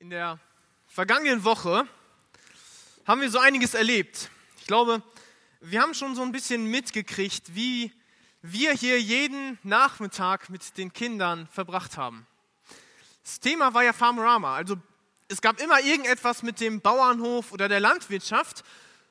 In 0.00 0.08
der 0.08 0.38
vergangenen 0.86 1.44
Woche 1.44 1.86
haben 3.06 3.20
wir 3.20 3.30
so 3.30 3.38
einiges 3.38 3.74
erlebt. 3.74 4.30
Ich 4.58 4.66
glaube, 4.66 5.02
wir 5.60 5.82
haben 5.82 5.92
schon 5.92 6.14
so 6.14 6.22
ein 6.22 6.32
bisschen 6.32 6.64
mitgekriegt, 6.64 7.54
wie 7.54 7.92
wir 8.40 8.72
hier 8.72 8.98
jeden 8.98 9.58
Nachmittag 9.62 10.48
mit 10.48 10.78
den 10.78 10.94
Kindern 10.94 11.48
verbracht 11.52 11.98
haben. 11.98 12.26
Das 13.22 13.40
Thema 13.40 13.74
war 13.74 13.84
ja 13.84 13.92
Farmorama, 13.92 14.56
also 14.56 14.76
es 15.28 15.42
gab 15.42 15.60
immer 15.60 15.80
irgendetwas 15.80 16.42
mit 16.42 16.60
dem 16.60 16.80
Bauernhof 16.80 17.52
oder 17.52 17.68
der 17.68 17.80
Landwirtschaft 17.80 18.64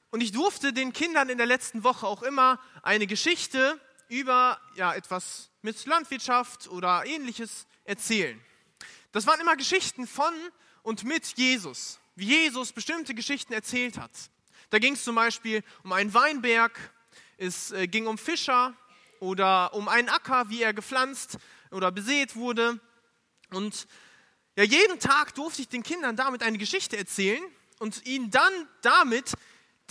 und 0.09 0.21
ich 0.21 0.31
durfte 0.31 0.73
den 0.73 0.91
Kindern 0.91 1.29
in 1.29 1.37
der 1.37 1.45
letzten 1.45 1.83
Woche 1.83 2.07
auch 2.07 2.23
immer 2.23 2.59
eine 2.81 3.05
Geschichte 3.05 3.79
über 4.07 4.59
ja, 4.73 4.95
etwas 4.95 5.51
mit 5.61 5.85
Landwirtschaft 5.85 6.67
oder 6.67 7.05
ähnliches 7.05 7.67
erzählen. 7.83 8.43
Das 9.11 9.27
waren 9.27 9.39
immer 9.39 9.55
Geschichten 9.55 10.07
von 10.07 10.33
und 10.89 11.03
mit 11.03 11.37
Jesus, 11.37 11.99
wie 12.15 12.25
Jesus 12.25 12.73
bestimmte 12.73 13.13
Geschichten 13.13 13.53
erzählt 13.53 13.99
hat. 13.99 14.09
Da 14.71 14.79
ging 14.79 14.93
es 14.93 15.03
zum 15.03 15.13
Beispiel 15.13 15.63
um 15.83 15.91
einen 15.91 16.15
Weinberg, 16.15 16.79
es 17.37 17.71
äh, 17.71 17.85
ging 17.85 18.07
um 18.07 18.17
Fischer 18.17 18.73
oder 19.19 19.71
um 19.75 19.87
einen 19.87 20.09
Acker, 20.09 20.49
wie 20.49 20.63
er 20.63 20.73
gepflanzt 20.73 21.37
oder 21.69 21.91
besät 21.91 22.35
wurde. 22.35 22.79
Und 23.51 23.85
ja, 24.55 24.63
jeden 24.63 24.99
Tag 24.99 25.35
durfte 25.35 25.61
ich 25.61 25.67
den 25.67 25.83
Kindern 25.83 26.15
damit 26.15 26.41
eine 26.41 26.57
Geschichte 26.57 26.97
erzählen 26.97 27.43
und 27.77 28.07
ihnen 28.07 28.31
dann 28.31 28.67
damit 28.81 29.33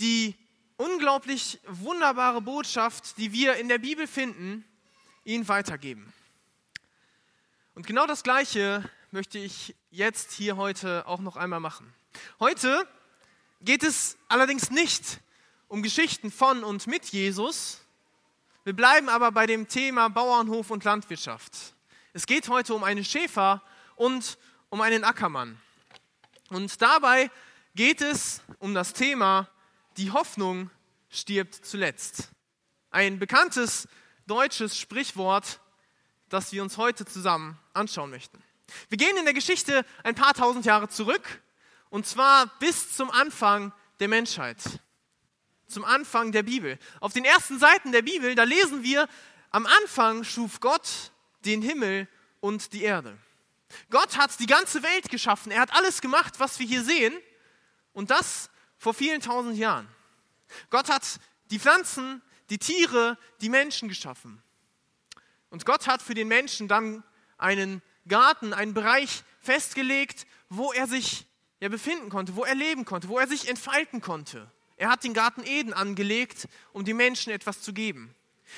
die 0.01 0.35
unglaublich 0.75 1.61
wunderbare 1.65 2.41
Botschaft, 2.41 3.17
die 3.17 3.31
wir 3.31 3.55
in 3.55 3.69
der 3.69 3.77
Bibel 3.77 4.05
finden, 4.05 4.65
ihnen 5.23 5.47
weitergeben. 5.47 6.11
Und 7.73 7.87
genau 7.87 8.05
das 8.05 8.21
Gleiche 8.21 8.83
möchte 9.11 9.39
ich 9.39 9.75
jetzt 9.91 10.31
hier 10.31 10.57
heute 10.57 11.07
auch 11.07 11.19
noch 11.19 11.35
einmal 11.35 11.59
machen. 11.59 11.93
Heute 12.39 12.87
geht 13.61 13.83
es 13.83 14.17
allerdings 14.27 14.69
nicht 14.71 15.19
um 15.67 15.81
Geschichten 15.83 16.31
von 16.31 16.63
und 16.63 16.87
mit 16.87 17.05
Jesus. 17.05 17.81
Wir 18.63 18.73
bleiben 18.73 19.09
aber 19.09 19.31
bei 19.31 19.45
dem 19.47 19.67
Thema 19.67 20.09
Bauernhof 20.09 20.69
und 20.69 20.83
Landwirtschaft. 20.83 21.75
Es 22.13 22.25
geht 22.25 22.49
heute 22.49 22.73
um 22.73 22.83
einen 22.83 23.05
Schäfer 23.05 23.61
und 23.95 24.37
um 24.69 24.81
einen 24.81 25.03
Ackermann. 25.03 25.59
Und 26.49 26.81
dabei 26.81 27.31
geht 27.75 28.01
es 28.01 28.41
um 28.59 28.73
das 28.73 28.93
Thema, 28.93 29.49
die 29.97 30.11
Hoffnung 30.11 30.69
stirbt 31.09 31.53
zuletzt. 31.53 32.29
Ein 32.91 33.19
bekanntes 33.19 33.87
deutsches 34.27 34.77
Sprichwort, 34.77 35.59
das 36.29 36.51
wir 36.51 36.61
uns 36.61 36.77
heute 36.77 37.05
zusammen 37.05 37.57
anschauen 37.73 38.09
möchten. 38.09 38.43
Wir 38.89 38.97
gehen 38.97 39.17
in 39.17 39.25
der 39.25 39.33
Geschichte 39.33 39.85
ein 40.03 40.15
paar 40.15 40.33
tausend 40.33 40.65
Jahre 40.65 40.89
zurück 40.89 41.41
und 41.89 42.05
zwar 42.05 42.47
bis 42.59 42.95
zum 42.95 43.09
Anfang 43.11 43.73
der 43.99 44.07
Menschheit, 44.07 44.57
zum 45.67 45.83
Anfang 45.83 46.31
der 46.31 46.43
Bibel. 46.43 46.77
Auf 46.99 47.13
den 47.13 47.25
ersten 47.25 47.59
Seiten 47.59 47.91
der 47.91 48.01
Bibel, 48.01 48.35
da 48.35 48.43
lesen 48.43 48.83
wir, 48.83 49.07
am 49.51 49.65
Anfang 49.65 50.23
schuf 50.23 50.59
Gott 50.59 51.11
den 51.45 51.61
Himmel 51.61 52.07
und 52.39 52.73
die 52.73 52.83
Erde. 52.83 53.17
Gott 53.89 54.17
hat 54.17 54.39
die 54.39 54.47
ganze 54.47 54.83
Welt 54.83 55.09
geschaffen, 55.09 55.51
er 55.51 55.61
hat 55.61 55.73
alles 55.73 56.01
gemacht, 56.01 56.39
was 56.39 56.59
wir 56.59 56.65
hier 56.65 56.83
sehen 56.83 57.15
und 57.93 58.09
das 58.09 58.49
vor 58.77 58.93
vielen 58.93 59.21
tausend 59.21 59.57
Jahren. 59.57 59.87
Gott 60.69 60.89
hat 60.89 61.19
die 61.51 61.59
Pflanzen, 61.59 62.21
die 62.49 62.57
Tiere, 62.57 63.17
die 63.41 63.49
Menschen 63.49 63.89
geschaffen. 63.89 64.41
Und 65.49 65.65
Gott 65.65 65.87
hat 65.87 66.01
für 66.01 66.13
den 66.13 66.27
Menschen 66.27 66.67
dann 66.67 67.03
einen 67.37 67.81
Garten, 68.09 68.53
einen 68.53 68.73
Bereich 68.73 69.23
festgelegt, 69.39 70.27
wo 70.49 70.73
er 70.73 70.87
sich 70.87 71.25
ja 71.61 71.69
befinden 71.69 72.09
konnte, 72.09 72.35
wo 72.35 72.43
er 72.43 72.55
leben 72.55 72.85
konnte, 72.85 73.07
wo 73.07 73.17
er 73.17 73.27
sich 73.27 73.47
entfalten 73.47 74.01
konnte. 74.01 74.51
Er 74.77 74.89
hat 74.89 75.03
den 75.03 75.13
Garten 75.13 75.43
Eden 75.43 75.73
angelegt, 75.73 76.47
um 76.73 76.85
den 76.85 76.97
Menschen 76.97 77.31
etwas 77.31 77.61
zu 77.61 77.73
geben. 77.73 78.15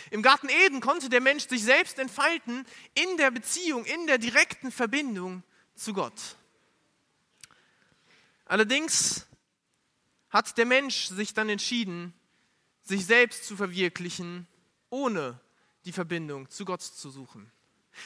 Im 0.09 0.22
Garten 0.22 0.50
Eden 0.50 0.81
konnte 0.81 1.09
der 1.09 1.22
Mensch 1.22 1.48
sich 1.48 1.64
selbst 1.64 2.00
entfalten 2.00 2.66
in 2.94 3.18
der 3.18 3.31
Beziehung, 3.31 3.86
in 3.86 4.08
der 4.08 4.18
direkten 4.18 4.72
Verbindung 4.72 5.44
zu 5.76 5.94
Gott. 5.94 6.38
Allerdings 8.46 9.26
hat 10.30 10.58
der 10.58 10.66
Mensch 10.66 11.08
sich 11.08 11.34
dann 11.34 11.50
entschieden, 11.50 12.14
sich 12.84 13.06
selbst 13.06 13.46
zu 13.46 13.56
verwirklichen, 13.56 14.47
ohne 14.90 15.40
die 15.86 15.92
Verbindung 15.92 16.50
zu 16.50 16.66
Gott 16.66 16.81
zu 16.81 17.09
suchen. 17.09 17.52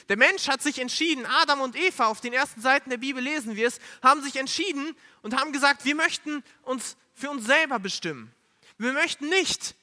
Der 0.10 0.18
Mensch 0.18 0.48
hat 0.48 0.62
sich 0.62 0.80
entschieden, 0.80 1.26
Adam 1.26 1.62
und 1.62 1.76
Eva, 1.76 2.08
auf 2.08 2.22
den 2.22 2.34
ersten 2.34 2.62
Seiten 2.62 2.90
der 2.90 2.98
Bibel 2.98 3.24
lesen 3.24 3.56
wir 3.56 3.68
es, 3.68 3.80
haben 4.02 4.22
sich 4.22 4.36
entschieden 4.36 4.96
und 5.22 5.36
haben 5.40 5.52
gesagt, 5.52 5.86
wir 5.86 5.96
möchten 5.96 6.44
uns 6.64 6.98
für 7.14 7.30
uns 7.30 7.46
selber 7.46 7.80
bestimmen. 7.80 8.32
Wir 8.78 8.94
möchten 8.94 9.30
nicht 9.30 9.76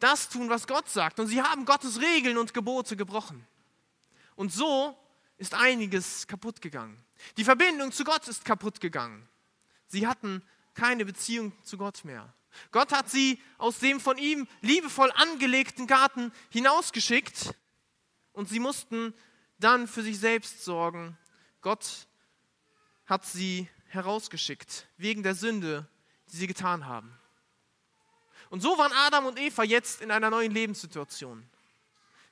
das 0.00 0.28
tun, 0.28 0.48
was 0.48 0.66
Gott 0.66 0.88
sagt. 0.88 1.20
Und 1.20 1.28
sie 1.28 1.42
haben 1.42 1.64
Gottes 1.64 2.00
Regeln 2.00 2.38
und 2.38 2.54
Gebote 2.54 2.96
gebrochen. 2.96 3.46
Und 4.34 4.52
so 4.52 4.96
ist 5.36 5.54
einiges 5.54 6.26
kaputt 6.26 6.60
gegangen. 6.60 7.02
Die 7.36 7.44
Verbindung 7.44 7.92
zu 7.92 8.04
Gott 8.04 8.26
ist 8.28 8.44
kaputt 8.44 8.80
gegangen. 8.80 9.28
Sie 9.86 10.06
hatten 10.06 10.42
keine 10.74 11.04
Beziehung 11.04 11.52
zu 11.62 11.76
Gott 11.76 12.04
mehr. 12.04 12.32
Gott 12.72 12.92
hat 12.92 13.10
sie 13.10 13.40
aus 13.58 13.78
dem 13.78 14.00
von 14.00 14.18
ihm 14.18 14.48
liebevoll 14.60 15.12
angelegten 15.12 15.86
Garten 15.86 16.32
hinausgeschickt 16.50 17.54
und 18.32 18.48
sie 18.48 18.58
mussten 18.58 19.14
dann 19.60 19.86
für 19.86 20.02
sich 20.02 20.18
selbst 20.18 20.64
sorgen. 20.64 21.16
Gott 21.60 22.06
hat 23.06 23.24
sie 23.26 23.68
herausgeschickt 23.86 24.86
wegen 24.96 25.22
der 25.22 25.34
Sünde, 25.34 25.88
die 26.32 26.36
sie 26.36 26.46
getan 26.46 26.86
haben. 26.86 27.12
Und 28.48 28.60
so 28.60 28.78
waren 28.78 28.92
Adam 28.92 29.26
und 29.26 29.38
Eva 29.38 29.62
jetzt 29.62 30.00
in 30.00 30.10
einer 30.10 30.30
neuen 30.30 30.52
Lebenssituation. 30.52 31.48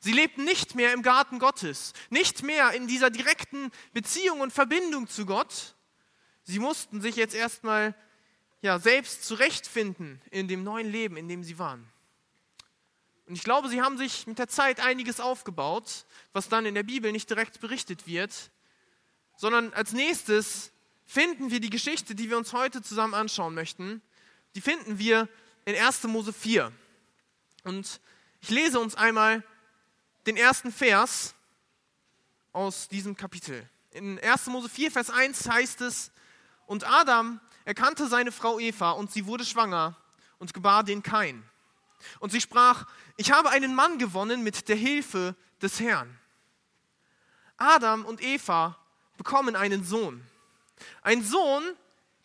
Sie 0.01 0.13
lebten 0.13 0.45
nicht 0.45 0.75
mehr 0.75 0.93
im 0.93 1.03
Garten 1.03 1.39
Gottes, 1.39 1.93
nicht 2.11 2.43
mehr 2.43 2.73
in 2.73 2.87
dieser 2.87 3.11
direkten 3.11 3.71
Beziehung 3.93 4.41
und 4.41 4.53
Verbindung 4.53 5.09
zu 5.09 5.27
Gott. 5.27 5.75
Sie 6.45 6.61
mussten 6.61 7.01
sich 7.01 7.17
jetzt 7.17 7.35
erstmal 7.35 7.95
ja, 8.63 8.79
selbst 8.79 9.25
zurechtfinden 9.25 10.21
in 10.31 10.49
dem 10.49 10.63
neuen 10.63 10.91
Leben, 10.91 11.17
in 11.17 11.29
dem 11.29 11.43
sie 11.43 11.59
waren. 11.59 11.89
Und 13.29 13.35
ich 13.35 13.45
glaube, 13.45 13.69
sie 13.69 13.83
haben 13.83 13.99
sich 13.99 14.27
mit 14.27 14.39
der 14.39 14.49
Zeit 14.49 14.81
einiges 14.81 15.21
aufgebaut, 15.21 16.07
was 16.33 16.49
dann 16.49 16.65
in 16.65 16.75
der 16.75 16.83
Bibel 16.83 17.13
nicht 17.13 17.29
direkt 17.29 17.61
berichtet 17.61 18.07
wird, 18.07 18.51
sondern 19.37 19.73
als 19.75 19.93
nächstes 19.93 20.73
finden 21.05 21.51
wir 21.51 21.61
die 21.61 21.69
Geschichte, 21.69 22.15
die 22.15 22.31
wir 22.31 22.39
uns 22.39 22.55
heute 22.55 22.81
zusammen 22.81 23.13
anschauen 23.13 23.55
möchten. 23.55 24.01
Die 24.55 24.63
finden 24.63 24.99
wir 24.99 25.29
in 25.67 25.77
1. 25.77 26.05
Mose 26.05 26.33
4. 26.33 26.73
Und 27.65 28.01
ich 28.41 28.49
lese 28.49 28.81
uns 28.81 28.95
einmal 28.95 29.45
den 30.27 30.39
ersten 30.39 30.73
Vers 30.73 31.35
aus 32.55 32.89
diesem 32.89 33.15
Kapitel. 33.15 33.69
In 33.91 34.19
1. 34.19 34.47
Mose 34.47 34.71
4, 34.71 34.91
Vers 34.91 35.11
1 35.11 35.51
heißt 35.51 35.83
es, 35.83 36.13
und 36.65 36.85
Adam 36.89 37.41
erkannte 37.67 38.09
seine 38.09 38.33
Frau 38.33 38.59
Eva 38.59 38.93
und 38.93 39.13
sie 39.13 39.27
wurde 39.27 39.45
schwanger 39.45 39.97
und 40.39 40.55
gebar 40.55 40.83
den 40.83 41.03
Kain. 41.03 41.45
Und 42.21 42.31
sie 42.31 42.41
sprach, 42.41 42.87
ich 43.17 43.33
habe 43.33 43.51
einen 43.51 43.75
Mann 43.75 43.99
gewonnen 43.99 44.43
mit 44.43 44.69
der 44.69 44.77
Hilfe 44.77 45.35
des 45.63 45.81
Herrn. 45.81 46.19
Adam 47.57 48.05
und 48.05 48.23
Eva 48.23 48.79
bekommen 49.17 49.57
einen 49.57 49.85
Sohn. 49.85 50.25
Ein 51.03 51.25
Sohn, 51.25 51.65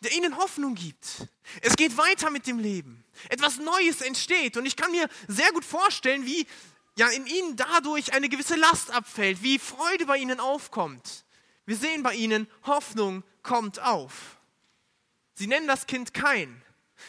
der 0.00 0.12
ihnen 0.12 0.36
Hoffnung 0.36 0.74
gibt. 0.74 1.28
Es 1.60 1.76
geht 1.76 1.96
weiter 1.96 2.30
mit 2.30 2.46
dem 2.46 2.58
Leben. 2.58 3.04
Etwas 3.28 3.58
Neues 3.58 4.00
entsteht. 4.00 4.56
Und 4.56 4.66
ich 4.66 4.76
kann 4.76 4.92
mir 4.92 5.08
sehr 5.28 5.50
gut 5.52 5.64
vorstellen, 5.64 6.24
wie 6.24 6.46
ja 6.96 7.08
in 7.08 7.26
ihnen 7.26 7.56
dadurch 7.56 8.12
eine 8.12 8.28
gewisse 8.28 8.56
Last 8.56 8.90
abfällt, 8.90 9.42
wie 9.42 9.58
Freude 9.58 10.06
bei 10.06 10.18
ihnen 10.18 10.40
aufkommt. 10.40 11.24
Wir 11.66 11.76
sehen 11.76 12.02
bei 12.02 12.14
ihnen, 12.14 12.46
Hoffnung 12.64 13.24
kommt 13.42 13.80
auf. 13.80 14.38
Sie 15.34 15.46
nennen 15.46 15.66
das 15.66 15.86
Kind 15.86 16.14
Kain. 16.14 16.62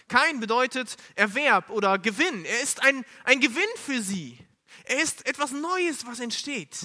Kein 0.07 0.39
bedeutet 0.39 0.97
Erwerb 1.15 1.69
oder 1.69 1.97
Gewinn. 1.97 2.45
Er 2.45 2.61
ist 2.61 2.81
ein, 2.81 3.05
ein 3.23 3.39
Gewinn 3.39 3.63
für 3.77 4.01
sie. 4.01 4.37
Er 4.85 5.01
ist 5.01 5.25
etwas 5.25 5.51
Neues, 5.51 6.05
was 6.05 6.19
entsteht. 6.19 6.77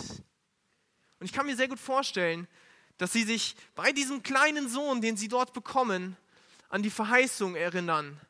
Und 1.19 1.27
ich 1.27 1.33
kann 1.33 1.47
mir 1.47 1.57
sehr 1.57 1.69
gut 1.69 1.81
vorstellen, 1.81 2.49
dass 2.99 3.13
sie 3.13 3.25
sich 3.25 3.57
bei 3.75 3.93
diesem 3.93 4.23
kleinen 4.23 4.69
Sohn, 4.69 5.01
den 5.01 5.17
sie 5.17 5.29
dort 5.29 5.53
bekommen, 5.53 6.17
an 6.69 6.83
die 6.83 6.91
Verheißung 6.91 7.57
erinnern, 7.57 8.21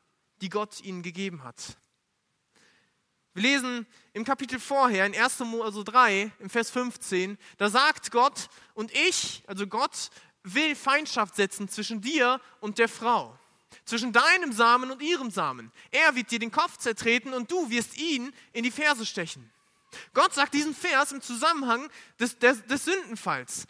die 0.41 0.49
Gott 0.49 0.81
ihnen 0.81 1.03
gegeben 1.03 1.45
hat. 1.45 1.77
Wir 3.35 3.43
lesen 3.43 3.87
im 4.13 4.25
Kapitel 4.25 4.59
vorher, 4.59 5.07
in 5.07 5.15
1. 5.15 5.41
Mose 5.41 5.85
3, 5.85 6.33
im 6.41 6.51
Vers 6.51 6.71
15, 6.71 7.39
da 7.59 7.71
sagt 7.71 8.11
Gott, 8.11 8.49
und 8.75 8.93
ich, 8.93 9.45
also 9.47 9.67
Gott, 9.67 10.11
will 10.43 10.75
Feindschaft 10.75 11.37
setzen 11.37 11.69
zwischen 11.69 12.01
dir 12.01 12.41
und 12.61 12.79
der 12.79 12.89
Frau 12.89 13.39
zwischen 13.85 14.13
deinem 14.13 14.53
Samen 14.53 14.91
und 14.91 15.03
ihrem 15.03 15.31
Samen. 15.31 15.73
Er 15.91 16.15
wird 16.15 16.31
dir 16.31 16.39
den 16.39 16.51
Kopf 16.51 16.77
zertreten 16.79 17.33
und 17.33 17.51
du 17.51 17.71
wirst 17.71 17.97
ihn 17.99 18.33
in 18.53 18.65
die 18.65 18.71
Ferse 18.71 19.07
stechen. 19.07 19.51
Gott 20.15 20.35
sagt 20.35 20.55
diesen 20.55 20.75
Vers 20.75 21.13
im 21.13 21.21
Zusammenhang 21.21 21.91
des, 22.19 22.39
des, 22.39 22.65
des 22.67 22.85
Sündenfalls. 22.85 23.67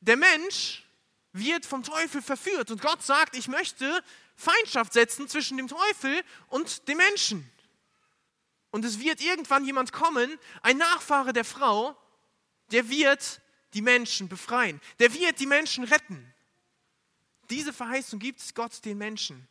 Der 0.00 0.16
Mensch 0.16 0.84
wird 1.32 1.66
vom 1.66 1.82
Teufel 1.82 2.22
verführt. 2.22 2.70
Und 2.70 2.80
Gott 2.82 3.02
sagt, 3.02 3.36
ich 3.36 3.48
möchte 3.48 4.02
Feindschaft 4.36 4.92
setzen 4.92 5.28
zwischen 5.28 5.56
dem 5.56 5.68
Teufel 5.68 6.22
und 6.48 6.88
dem 6.88 6.96
Menschen. 6.96 7.50
Und 8.70 8.84
es 8.84 9.00
wird 9.00 9.20
irgendwann 9.20 9.64
jemand 9.64 9.92
kommen, 9.92 10.38
ein 10.62 10.78
Nachfahre 10.78 11.32
der 11.32 11.44
Frau, 11.44 11.96
der 12.70 12.88
wird 12.88 13.40
die 13.74 13.82
Menschen 13.82 14.28
befreien. 14.28 14.80
Der 14.98 15.12
wird 15.12 15.40
die 15.40 15.46
Menschen 15.46 15.84
retten. 15.84 16.32
Diese 17.50 17.72
Verheißung 17.72 18.18
gibt 18.18 18.54
Gott 18.54 18.84
den 18.84 18.98
Menschen. 18.98 19.48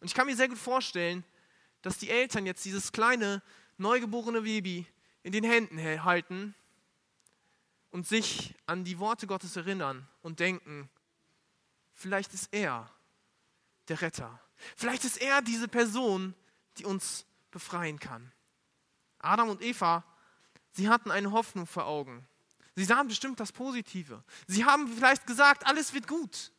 Und 0.00 0.06
ich 0.06 0.14
kann 0.14 0.26
mir 0.26 0.36
sehr 0.36 0.48
gut 0.48 0.58
vorstellen, 0.58 1.24
dass 1.82 1.98
die 1.98 2.10
Eltern 2.10 2.44
jetzt 2.44 2.64
dieses 2.64 2.92
kleine, 2.92 3.42
neugeborene 3.76 4.42
Baby 4.42 4.86
in 5.22 5.32
den 5.32 5.44
Händen 5.44 5.78
halten 6.04 6.54
und 7.90 8.06
sich 8.06 8.54
an 8.66 8.84
die 8.84 8.98
Worte 8.98 9.26
Gottes 9.26 9.56
erinnern 9.56 10.08
und 10.22 10.40
denken, 10.40 10.90
vielleicht 11.94 12.34
ist 12.34 12.48
er 12.52 12.90
der 13.88 14.00
Retter. 14.02 14.40
Vielleicht 14.76 15.04
ist 15.04 15.20
er 15.20 15.40
diese 15.40 15.68
Person, 15.68 16.34
die 16.76 16.84
uns 16.84 17.24
befreien 17.50 17.98
kann. 17.98 18.32
Adam 19.18 19.48
und 19.48 19.62
Eva, 19.62 20.04
sie 20.72 20.88
hatten 20.88 21.10
eine 21.10 21.32
Hoffnung 21.32 21.66
vor 21.66 21.86
Augen. 21.86 22.26
Sie 22.74 22.84
sahen 22.84 23.08
bestimmt 23.08 23.40
das 23.40 23.52
Positive. 23.52 24.22
Sie 24.46 24.64
haben 24.64 24.88
vielleicht 24.88 25.26
gesagt, 25.26 25.66
alles 25.66 25.92
wird 25.92 26.06
gut. 26.06 26.52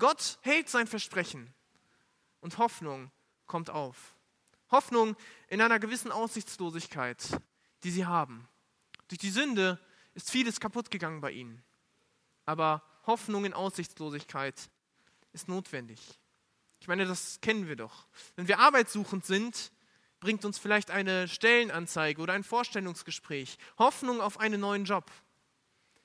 Gott 0.00 0.38
hält 0.42 0.68
sein 0.68 0.88
Versprechen. 0.88 1.54
Und 2.40 2.58
Hoffnung 2.58 3.12
kommt 3.46 3.70
auf. 3.70 4.16
Hoffnung 4.70 5.14
in 5.48 5.60
einer 5.60 5.78
gewissen 5.78 6.10
Aussichtslosigkeit, 6.10 7.40
die 7.84 7.90
sie 7.90 8.06
haben. 8.06 8.48
Durch 9.08 9.18
die 9.18 9.30
Sünde 9.30 9.78
ist 10.14 10.30
vieles 10.30 10.58
kaputt 10.58 10.90
gegangen 10.90 11.20
bei 11.20 11.30
ihnen. 11.30 11.62
Aber 12.46 12.82
Hoffnung 13.06 13.44
in 13.44 13.54
Aussichtslosigkeit 13.54 14.70
ist 15.32 15.48
notwendig. 15.48 16.00
Ich 16.80 16.88
meine, 16.88 17.04
das 17.06 17.40
kennen 17.40 17.68
wir 17.68 17.76
doch. 17.76 18.06
Wenn 18.36 18.48
wir 18.48 18.58
arbeitssuchend 18.58 19.24
sind, 19.26 19.70
bringt 20.18 20.44
uns 20.44 20.58
vielleicht 20.58 20.90
eine 20.90 21.28
Stellenanzeige 21.28 22.20
oder 22.20 22.32
ein 22.32 22.44
Vorstellungsgespräch 22.44 23.58
Hoffnung 23.78 24.20
auf 24.20 24.40
einen 24.40 24.60
neuen 24.60 24.84
Job. 24.84 25.10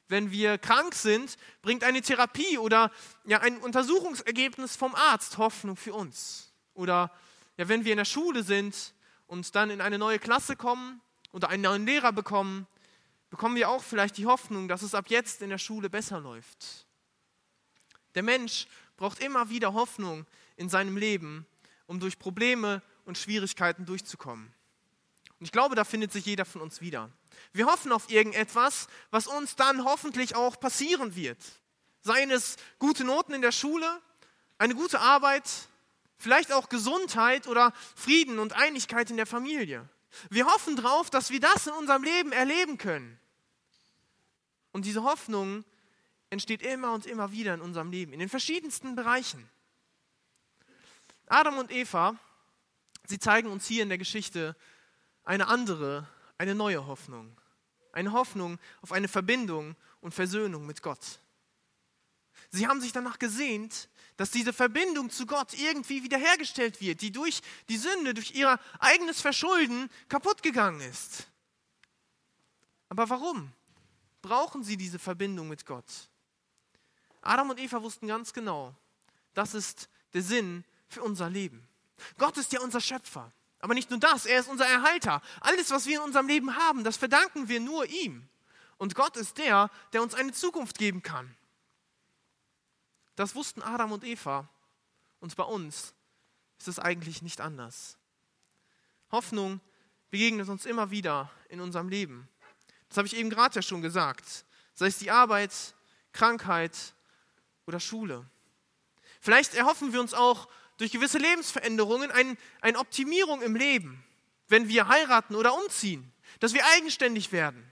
Wenn 0.07 0.31
wir 0.31 0.57
krank 0.57 0.93
sind, 0.93 1.37
bringt 1.61 1.83
eine 1.83 2.01
Therapie 2.01 2.57
oder 2.57 2.91
ja, 3.25 3.39
ein 3.39 3.57
Untersuchungsergebnis 3.57 4.75
vom 4.75 4.93
Arzt 4.93 5.37
Hoffnung 5.37 5.75
für 5.75 5.93
uns. 5.93 6.51
Oder 6.73 7.11
ja, 7.57 7.67
wenn 7.67 7.85
wir 7.85 7.93
in 7.93 7.97
der 7.97 8.05
Schule 8.05 8.43
sind 8.43 8.93
und 9.27 9.55
dann 9.55 9.69
in 9.69 9.81
eine 9.81 9.97
neue 9.97 10.19
Klasse 10.19 10.55
kommen 10.55 11.01
oder 11.31 11.49
einen 11.49 11.63
neuen 11.63 11.85
Lehrer 11.85 12.11
bekommen, 12.11 12.67
bekommen 13.29 13.55
wir 13.55 13.69
auch 13.69 13.83
vielleicht 13.83 14.17
die 14.17 14.27
Hoffnung, 14.27 14.67
dass 14.67 14.81
es 14.81 14.93
ab 14.93 15.05
jetzt 15.09 15.41
in 15.41 15.49
der 15.49 15.57
Schule 15.57 15.89
besser 15.89 16.19
läuft. 16.19 16.85
Der 18.13 18.23
Mensch 18.23 18.67
braucht 18.97 19.19
immer 19.19 19.49
wieder 19.49 19.73
Hoffnung 19.73 20.25
in 20.55 20.69
seinem 20.69 20.97
Leben, 20.97 21.45
um 21.87 21.99
durch 21.99 22.17
Probleme 22.19 22.81
und 23.05 23.17
Schwierigkeiten 23.17 23.85
durchzukommen. 23.85 24.53
Ich 25.45 25.51
glaube, 25.51 25.75
da 25.75 25.83
findet 25.83 26.11
sich 26.11 26.25
jeder 26.25 26.43
von 26.43 26.59
uns 26.59 26.81
wieder. 26.81 27.11
Wir 27.53 27.67
hoffen 27.67 27.91
auf 27.91 28.09
irgendetwas, 28.09 28.87
was 29.11 29.27
uns 29.27 29.55
dann 29.55 29.85
hoffentlich 29.85 30.35
auch 30.35 30.59
passieren 30.59 31.15
wird. 31.15 31.37
Seien 32.01 32.31
es 32.31 32.55
gute 32.79 33.03
Noten 33.03 33.31
in 33.35 33.43
der 33.43 33.51
Schule, 33.51 34.01
eine 34.57 34.73
gute 34.73 34.99
Arbeit, 34.99 35.43
vielleicht 36.17 36.51
auch 36.51 36.67
Gesundheit 36.67 37.45
oder 37.45 37.73
Frieden 37.93 38.39
und 38.39 38.53
Einigkeit 38.53 39.11
in 39.11 39.17
der 39.17 39.27
Familie. 39.27 39.87
Wir 40.31 40.47
hoffen 40.47 40.77
darauf, 40.77 41.11
dass 41.11 41.29
wir 41.29 41.39
das 41.39 41.67
in 41.67 41.73
unserem 41.73 42.01
Leben 42.01 42.31
erleben 42.31 42.79
können. 42.79 43.19
Und 44.71 44.85
diese 44.85 45.03
Hoffnung 45.03 45.63
entsteht 46.31 46.63
immer 46.63 46.91
und 46.91 47.05
immer 47.05 47.31
wieder 47.31 47.53
in 47.53 47.61
unserem 47.61 47.91
Leben, 47.91 48.13
in 48.13 48.19
den 48.19 48.29
verschiedensten 48.29 48.95
Bereichen. 48.95 49.47
Adam 51.27 51.59
und 51.59 51.69
Eva, 51.69 52.15
sie 53.05 53.19
zeigen 53.19 53.51
uns 53.51 53.67
hier 53.67 53.83
in 53.83 53.89
der 53.89 53.99
Geschichte 53.99 54.55
eine 55.25 55.47
andere, 55.47 56.07
eine 56.37 56.55
neue 56.55 56.85
Hoffnung. 56.87 57.35
Eine 57.91 58.13
Hoffnung 58.13 58.59
auf 58.81 58.91
eine 58.91 59.07
Verbindung 59.07 59.75
und 60.01 60.13
Versöhnung 60.13 60.65
mit 60.65 60.81
Gott. 60.81 61.19
Sie 62.51 62.67
haben 62.67 62.81
sich 62.81 62.91
danach 62.91 63.19
gesehnt, 63.19 63.89
dass 64.17 64.31
diese 64.31 64.53
Verbindung 64.53 65.09
zu 65.09 65.25
Gott 65.25 65.53
irgendwie 65.53 66.03
wiederhergestellt 66.03 66.79
wird, 66.79 67.01
die 67.01 67.11
durch 67.11 67.41
die 67.67 67.77
Sünde, 67.77 68.13
durch 68.13 68.33
ihr 68.33 68.59
eigenes 68.79 69.19
Verschulden 69.21 69.89
kaputt 70.07 70.41
gegangen 70.41 70.81
ist. 70.81 71.27
Aber 72.87 73.09
warum 73.09 73.51
brauchen 74.21 74.63
sie 74.63 74.77
diese 74.77 74.99
Verbindung 74.99 75.49
mit 75.49 75.65
Gott? 75.65 76.09
Adam 77.21 77.49
und 77.49 77.59
Eva 77.59 77.81
wussten 77.81 78.07
ganz 78.07 78.31
genau, 78.31 78.75
das 79.33 79.53
ist 79.53 79.89
der 80.13 80.21
Sinn 80.21 80.63
für 80.87 81.01
unser 81.01 81.29
Leben. 81.29 81.67
Gott 82.17 82.37
ist 82.37 82.53
ja 82.53 82.61
unser 82.61 82.79
Schöpfer. 82.79 83.31
Aber 83.65 83.73
nicht 83.73 83.89
nur 83.89 83.97
das, 83.97 84.27
er 84.27 84.41
ist 84.41 84.47
unser 84.47 84.67
Erhalter. 84.67 85.23
Alles, 85.39 85.71
was 85.71 85.87
wir 85.87 85.97
in 85.97 86.03
unserem 86.03 86.27
Leben 86.27 86.55
haben, 86.55 86.83
das 86.83 86.97
verdanken 86.97 87.47
wir 87.47 87.59
nur 87.59 87.87
ihm. 87.87 88.29
Und 88.77 88.93
Gott 88.93 89.17
ist 89.17 89.39
der, 89.39 89.71
der 89.91 90.03
uns 90.03 90.13
eine 90.13 90.33
Zukunft 90.33 90.77
geben 90.77 91.01
kann. 91.01 91.35
Das 93.15 93.33
wussten 93.33 93.63
Adam 93.63 93.91
und 93.91 94.03
Eva. 94.03 94.47
Und 95.19 95.35
bei 95.35 95.41
uns 95.41 95.95
ist 96.59 96.67
es 96.67 96.77
eigentlich 96.77 97.23
nicht 97.23 97.41
anders. 97.41 97.97
Hoffnung 99.09 99.59
begegnet 100.11 100.47
uns 100.47 100.67
immer 100.67 100.91
wieder 100.91 101.31
in 101.49 101.59
unserem 101.59 101.89
Leben. 101.89 102.29
Das 102.89 102.97
habe 102.97 103.07
ich 103.07 103.15
eben 103.15 103.31
gerade 103.31 103.55
ja 103.55 103.63
schon 103.63 103.81
gesagt. 103.81 104.45
Sei 104.75 104.85
es 104.85 104.99
die 104.99 105.09
Arbeit, 105.09 105.73
Krankheit 106.13 106.93
oder 107.65 107.79
Schule. 107.79 108.29
Vielleicht 109.21 109.55
erhoffen 109.55 109.91
wir 109.91 110.01
uns 110.01 110.13
auch 110.13 110.49
durch 110.77 110.91
gewisse 110.91 111.17
Lebensveränderungen 111.17 112.11
ein, 112.11 112.37
eine 112.61 112.79
Optimierung 112.79 113.41
im 113.41 113.55
Leben, 113.55 114.03
wenn 114.47 114.67
wir 114.67 114.87
heiraten 114.87 115.35
oder 115.35 115.53
umziehen, 115.53 116.11
dass 116.39 116.53
wir 116.53 116.65
eigenständig 116.65 117.31
werden. 117.31 117.71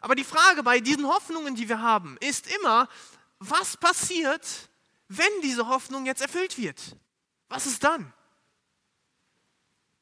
Aber 0.00 0.14
die 0.14 0.24
Frage 0.24 0.62
bei 0.62 0.80
diesen 0.80 1.06
Hoffnungen, 1.06 1.54
die 1.54 1.68
wir 1.68 1.80
haben, 1.80 2.16
ist 2.20 2.52
immer, 2.52 2.88
was 3.38 3.76
passiert, 3.76 4.68
wenn 5.08 5.40
diese 5.42 5.68
Hoffnung 5.68 6.06
jetzt 6.06 6.22
erfüllt 6.22 6.58
wird? 6.58 6.96
Was 7.48 7.66
ist 7.66 7.84
dann? 7.84 8.12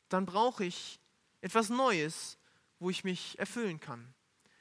Dann 0.08 0.26
brauche 0.26 0.64
ich 0.64 1.00
etwas 1.40 1.68
Neues, 1.68 2.38
wo 2.78 2.90
ich 2.90 3.04
mich 3.04 3.38
erfüllen 3.38 3.80
kann. 3.80 4.14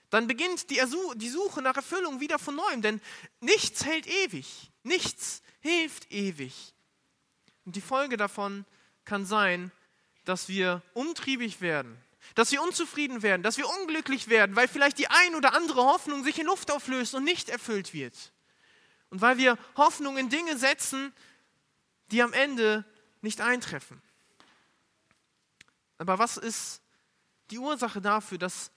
Dann 0.09 0.27
beginnt 0.27 0.69
die, 0.69 0.81
die 1.15 1.29
Suche 1.29 1.61
nach 1.61 1.75
Erfüllung 1.75 2.19
wieder 2.19 2.39
von 2.39 2.55
neuem, 2.55 2.81
denn 2.81 3.01
nichts 3.41 3.85
hält 3.85 4.07
ewig, 4.07 4.71
nichts 4.83 5.41
hilft 5.59 6.11
ewig. 6.11 6.74
Und 7.65 7.75
die 7.75 7.81
Folge 7.81 8.15
davon 8.15 8.65
kann 9.03 9.25
sein, 9.25 9.71
dass 10.23 10.47
wir 10.47 10.81
umtriebig 10.93 11.61
werden, 11.61 11.97
dass 12.33 12.51
wir 12.51 12.61
unzufrieden 12.61 13.21
werden, 13.21 13.43
dass 13.43 13.57
wir 13.57 13.67
unglücklich 13.69 14.27
werden, 14.27 14.55
weil 14.55 14.67
vielleicht 14.67 14.97
die 14.97 15.07
ein 15.07 15.35
oder 15.35 15.53
andere 15.53 15.83
Hoffnung 15.83 16.23
sich 16.23 16.39
in 16.39 16.47
Luft 16.47 16.71
auflöst 16.71 17.13
und 17.13 17.23
nicht 17.23 17.49
erfüllt 17.49 17.93
wird. 17.93 18.31
Und 19.09 19.21
weil 19.21 19.37
wir 19.37 19.57
Hoffnung 19.75 20.17
in 20.17 20.29
Dinge 20.29 20.57
setzen, 20.57 21.13
die 22.11 22.21
am 22.21 22.33
Ende 22.33 22.85
nicht 23.21 23.41
eintreffen. 23.41 24.01
Aber 25.97 26.19
was 26.19 26.37
ist 26.37 26.81
die 27.51 27.59
Ursache 27.59 28.01
dafür, 28.01 28.37
dass 28.37 28.71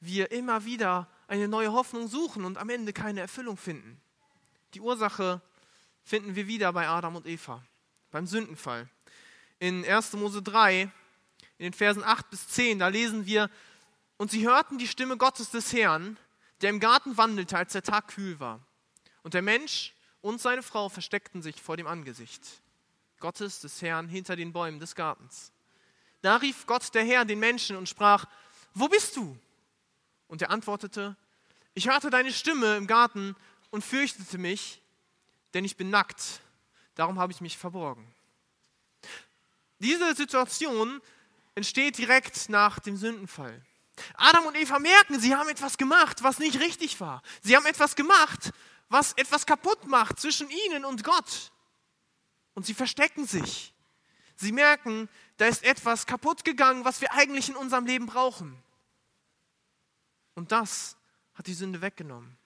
wir 0.00 0.30
immer 0.32 0.64
wieder 0.64 1.08
eine 1.28 1.48
neue 1.48 1.72
Hoffnung 1.72 2.08
suchen 2.08 2.44
und 2.44 2.58
am 2.58 2.70
Ende 2.70 2.92
keine 2.92 3.20
Erfüllung 3.20 3.56
finden? 3.56 4.00
Die 4.74 4.80
Ursache 4.80 5.40
finden 6.02 6.34
wir 6.34 6.46
wieder 6.46 6.72
bei 6.72 6.88
Adam 6.88 7.16
und 7.16 7.26
Eva 7.26 7.62
beim 8.10 8.26
Sündenfall. 8.26 8.88
In 9.58 9.84
1. 9.84 10.14
Mose 10.14 10.42
3, 10.42 10.82
in 10.82 10.90
den 11.58 11.72
Versen 11.72 12.04
8 12.04 12.30
bis 12.30 12.48
10, 12.48 12.78
da 12.78 12.88
lesen 12.88 13.26
wir, 13.26 13.50
und 14.16 14.30
sie 14.30 14.46
hörten 14.46 14.78
die 14.78 14.88
Stimme 14.88 15.16
Gottes 15.16 15.50
des 15.50 15.72
Herrn, 15.72 16.18
der 16.60 16.70
im 16.70 16.80
Garten 16.80 17.16
wandelte, 17.16 17.56
als 17.56 17.72
der 17.72 17.82
Tag 17.82 18.08
kühl 18.08 18.40
war. 18.40 18.60
Und 19.22 19.34
der 19.34 19.42
Mensch 19.42 19.94
und 20.20 20.40
seine 20.40 20.62
Frau 20.62 20.88
versteckten 20.88 21.42
sich 21.42 21.60
vor 21.60 21.76
dem 21.76 21.86
Angesicht 21.86 22.42
Gottes 23.20 23.60
des 23.60 23.80
Herrn 23.82 24.08
hinter 24.08 24.36
den 24.36 24.52
Bäumen 24.52 24.78
des 24.78 24.94
Gartens. 24.94 25.52
Da 26.22 26.36
rief 26.36 26.66
Gott 26.66 26.94
der 26.94 27.04
Herr 27.04 27.24
den 27.24 27.38
Menschen 27.38 27.76
und 27.76 27.88
sprach, 27.88 28.26
wo 28.74 28.88
bist 28.88 29.16
du? 29.16 29.38
Und 30.28 30.42
er 30.42 30.50
antwortete, 30.50 31.16
ich 31.74 31.88
hörte 31.88 32.10
deine 32.10 32.32
Stimme 32.32 32.76
im 32.76 32.86
Garten 32.86 33.36
und 33.70 33.84
fürchtete 33.84 34.38
mich, 34.38 34.82
denn 35.54 35.64
ich 35.64 35.76
bin 35.76 35.90
nackt 35.90 36.40
Darum 36.96 37.18
habe 37.20 37.30
ich 37.30 37.40
mich 37.40 37.56
verborgen. 37.56 38.04
Diese 39.78 40.14
Situation 40.16 41.00
entsteht 41.54 41.98
direkt 41.98 42.48
nach 42.48 42.80
dem 42.80 42.96
Sündenfall. 42.96 43.62
Adam 44.16 44.46
und 44.46 44.56
Eva 44.56 44.78
merken, 44.78 45.20
sie 45.20 45.34
haben 45.34 45.48
etwas 45.48 45.78
gemacht, 45.78 46.22
was 46.22 46.38
nicht 46.38 46.58
richtig 46.58 47.00
war. 47.00 47.22
Sie 47.42 47.54
haben 47.54 47.66
etwas 47.66 47.96
gemacht, 47.96 48.50
was 48.88 49.12
etwas 49.12 49.46
kaputt 49.46 49.86
macht 49.86 50.18
zwischen 50.18 50.48
ihnen 50.50 50.84
und 50.84 51.04
Gott. 51.04 51.52
Und 52.54 52.66
sie 52.66 52.74
verstecken 52.74 53.26
sich. 53.26 53.74
Sie 54.36 54.52
merken, 54.52 55.08
da 55.36 55.46
ist 55.46 55.64
etwas 55.64 56.06
kaputt 56.06 56.44
gegangen, 56.44 56.84
was 56.84 57.00
wir 57.00 57.12
eigentlich 57.12 57.50
in 57.50 57.56
unserem 57.56 57.86
Leben 57.86 58.06
brauchen. 58.06 58.62
Und 60.34 60.52
das 60.52 60.96
hat 61.34 61.46
die 61.46 61.54
Sünde 61.54 61.82
weggenommen. 61.82 62.36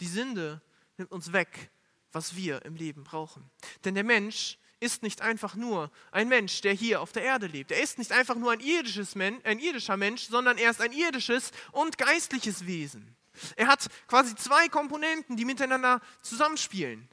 Die 0.00 0.06
Sünde 0.06 0.62
nimmt 0.96 1.12
uns 1.12 1.32
weg 1.32 1.70
was 2.12 2.36
wir 2.36 2.64
im 2.64 2.76
Leben 2.76 3.04
brauchen. 3.04 3.50
Denn 3.84 3.94
der 3.94 4.04
Mensch 4.04 4.58
ist 4.82 5.02
nicht 5.02 5.20
einfach 5.20 5.54
nur 5.54 5.90
ein 6.10 6.28
Mensch, 6.28 6.60
der 6.60 6.72
hier 6.72 7.00
auf 7.00 7.12
der 7.12 7.22
Erde 7.22 7.46
lebt. 7.46 7.70
Er 7.70 7.80
ist 7.80 7.98
nicht 7.98 8.12
einfach 8.12 8.34
nur 8.34 8.50
ein, 8.50 8.60
irdisches 8.60 9.14
Men 9.14 9.40
ein 9.44 9.60
irdischer 9.60 9.96
Mensch, 9.96 10.28
sondern 10.28 10.58
er 10.58 10.70
ist 10.70 10.80
ein 10.80 10.92
irdisches 10.92 11.52
und 11.70 11.98
geistliches 11.98 12.66
Wesen. 12.66 13.16
Er 13.56 13.68
hat 13.68 13.86
quasi 14.08 14.34
zwei 14.34 14.68
Komponenten, 14.68 15.36
die 15.36 15.44
miteinander 15.44 16.00
zusammenspielen. 16.22 17.08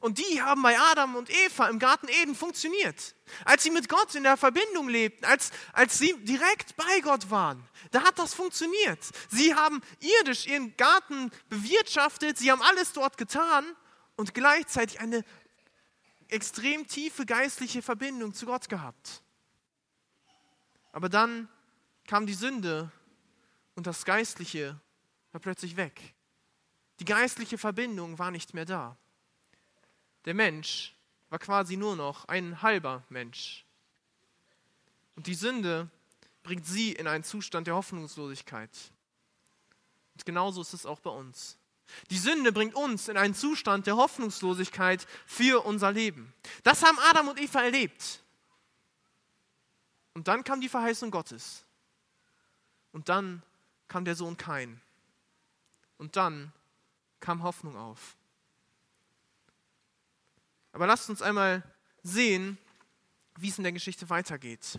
Und 0.00 0.18
die 0.18 0.42
haben 0.42 0.62
bei 0.62 0.78
Adam 0.78 1.16
und 1.16 1.30
Eva 1.30 1.68
im 1.68 1.78
Garten 1.78 2.08
Eden 2.08 2.34
funktioniert. 2.34 3.14
Als 3.44 3.62
sie 3.62 3.70
mit 3.70 3.88
Gott 3.88 4.14
in 4.14 4.22
der 4.22 4.36
Verbindung 4.36 4.88
lebten, 4.88 5.24
als, 5.24 5.50
als 5.72 5.98
sie 5.98 6.14
direkt 6.24 6.76
bei 6.76 7.00
Gott 7.00 7.30
waren, 7.30 7.62
da 7.90 8.02
hat 8.02 8.18
das 8.18 8.34
funktioniert. 8.34 9.00
Sie 9.30 9.54
haben 9.54 9.82
irdisch 10.00 10.46
ihren 10.46 10.76
Garten 10.76 11.30
bewirtschaftet, 11.48 12.38
sie 12.38 12.50
haben 12.50 12.62
alles 12.62 12.92
dort 12.94 13.18
getan 13.18 13.64
und 14.16 14.34
gleichzeitig 14.34 15.00
eine 15.00 15.24
extrem 16.28 16.86
tiefe 16.86 17.26
geistliche 17.26 17.82
Verbindung 17.82 18.34
zu 18.34 18.46
Gott 18.46 18.68
gehabt. 18.68 19.22
Aber 20.92 21.08
dann 21.08 21.48
kam 22.06 22.26
die 22.26 22.34
Sünde 22.34 22.90
und 23.74 23.86
das 23.86 24.04
Geistliche 24.04 24.80
war 25.32 25.40
plötzlich 25.40 25.76
weg. 25.76 26.14
Die 27.00 27.04
geistliche 27.04 27.58
Verbindung 27.58 28.18
war 28.18 28.30
nicht 28.30 28.54
mehr 28.54 28.64
da. 28.64 28.96
Der 30.24 30.34
Mensch 30.34 30.94
war 31.30 31.38
quasi 31.38 31.76
nur 31.76 31.96
noch 31.96 32.26
ein 32.26 32.62
halber 32.62 33.04
Mensch. 33.08 33.64
Und 35.16 35.26
die 35.26 35.34
Sünde 35.34 35.90
bringt 36.42 36.66
sie 36.66 36.92
in 36.92 37.06
einen 37.06 37.24
Zustand 37.24 37.66
der 37.66 37.74
Hoffnungslosigkeit. 37.74 38.70
Und 40.14 40.24
genauso 40.24 40.60
ist 40.60 40.74
es 40.74 40.86
auch 40.86 41.00
bei 41.00 41.10
uns. 41.10 41.58
Die 42.10 42.18
Sünde 42.18 42.52
bringt 42.52 42.74
uns 42.74 43.08
in 43.08 43.16
einen 43.16 43.34
Zustand 43.34 43.86
der 43.86 43.96
Hoffnungslosigkeit 43.96 45.06
für 45.26 45.64
unser 45.64 45.92
Leben. 45.92 46.32
Das 46.62 46.82
haben 46.82 46.98
Adam 47.10 47.28
und 47.28 47.40
Eva 47.40 47.62
erlebt. 47.62 48.22
Und 50.14 50.28
dann 50.28 50.44
kam 50.44 50.60
die 50.60 50.68
Verheißung 50.68 51.10
Gottes. 51.10 51.64
Und 52.92 53.08
dann 53.08 53.42
kam 53.88 54.04
der 54.04 54.14
Sohn 54.14 54.36
Kain. 54.36 54.80
Und 55.98 56.16
dann 56.16 56.52
kam 57.20 57.42
Hoffnung 57.42 57.76
auf. 57.76 58.16
Aber 60.72 60.86
lasst 60.86 61.10
uns 61.10 61.22
einmal 61.22 61.62
sehen, 62.02 62.58
wie 63.36 63.48
es 63.48 63.58
in 63.58 63.64
der 63.64 63.72
Geschichte 63.72 64.08
weitergeht. 64.10 64.78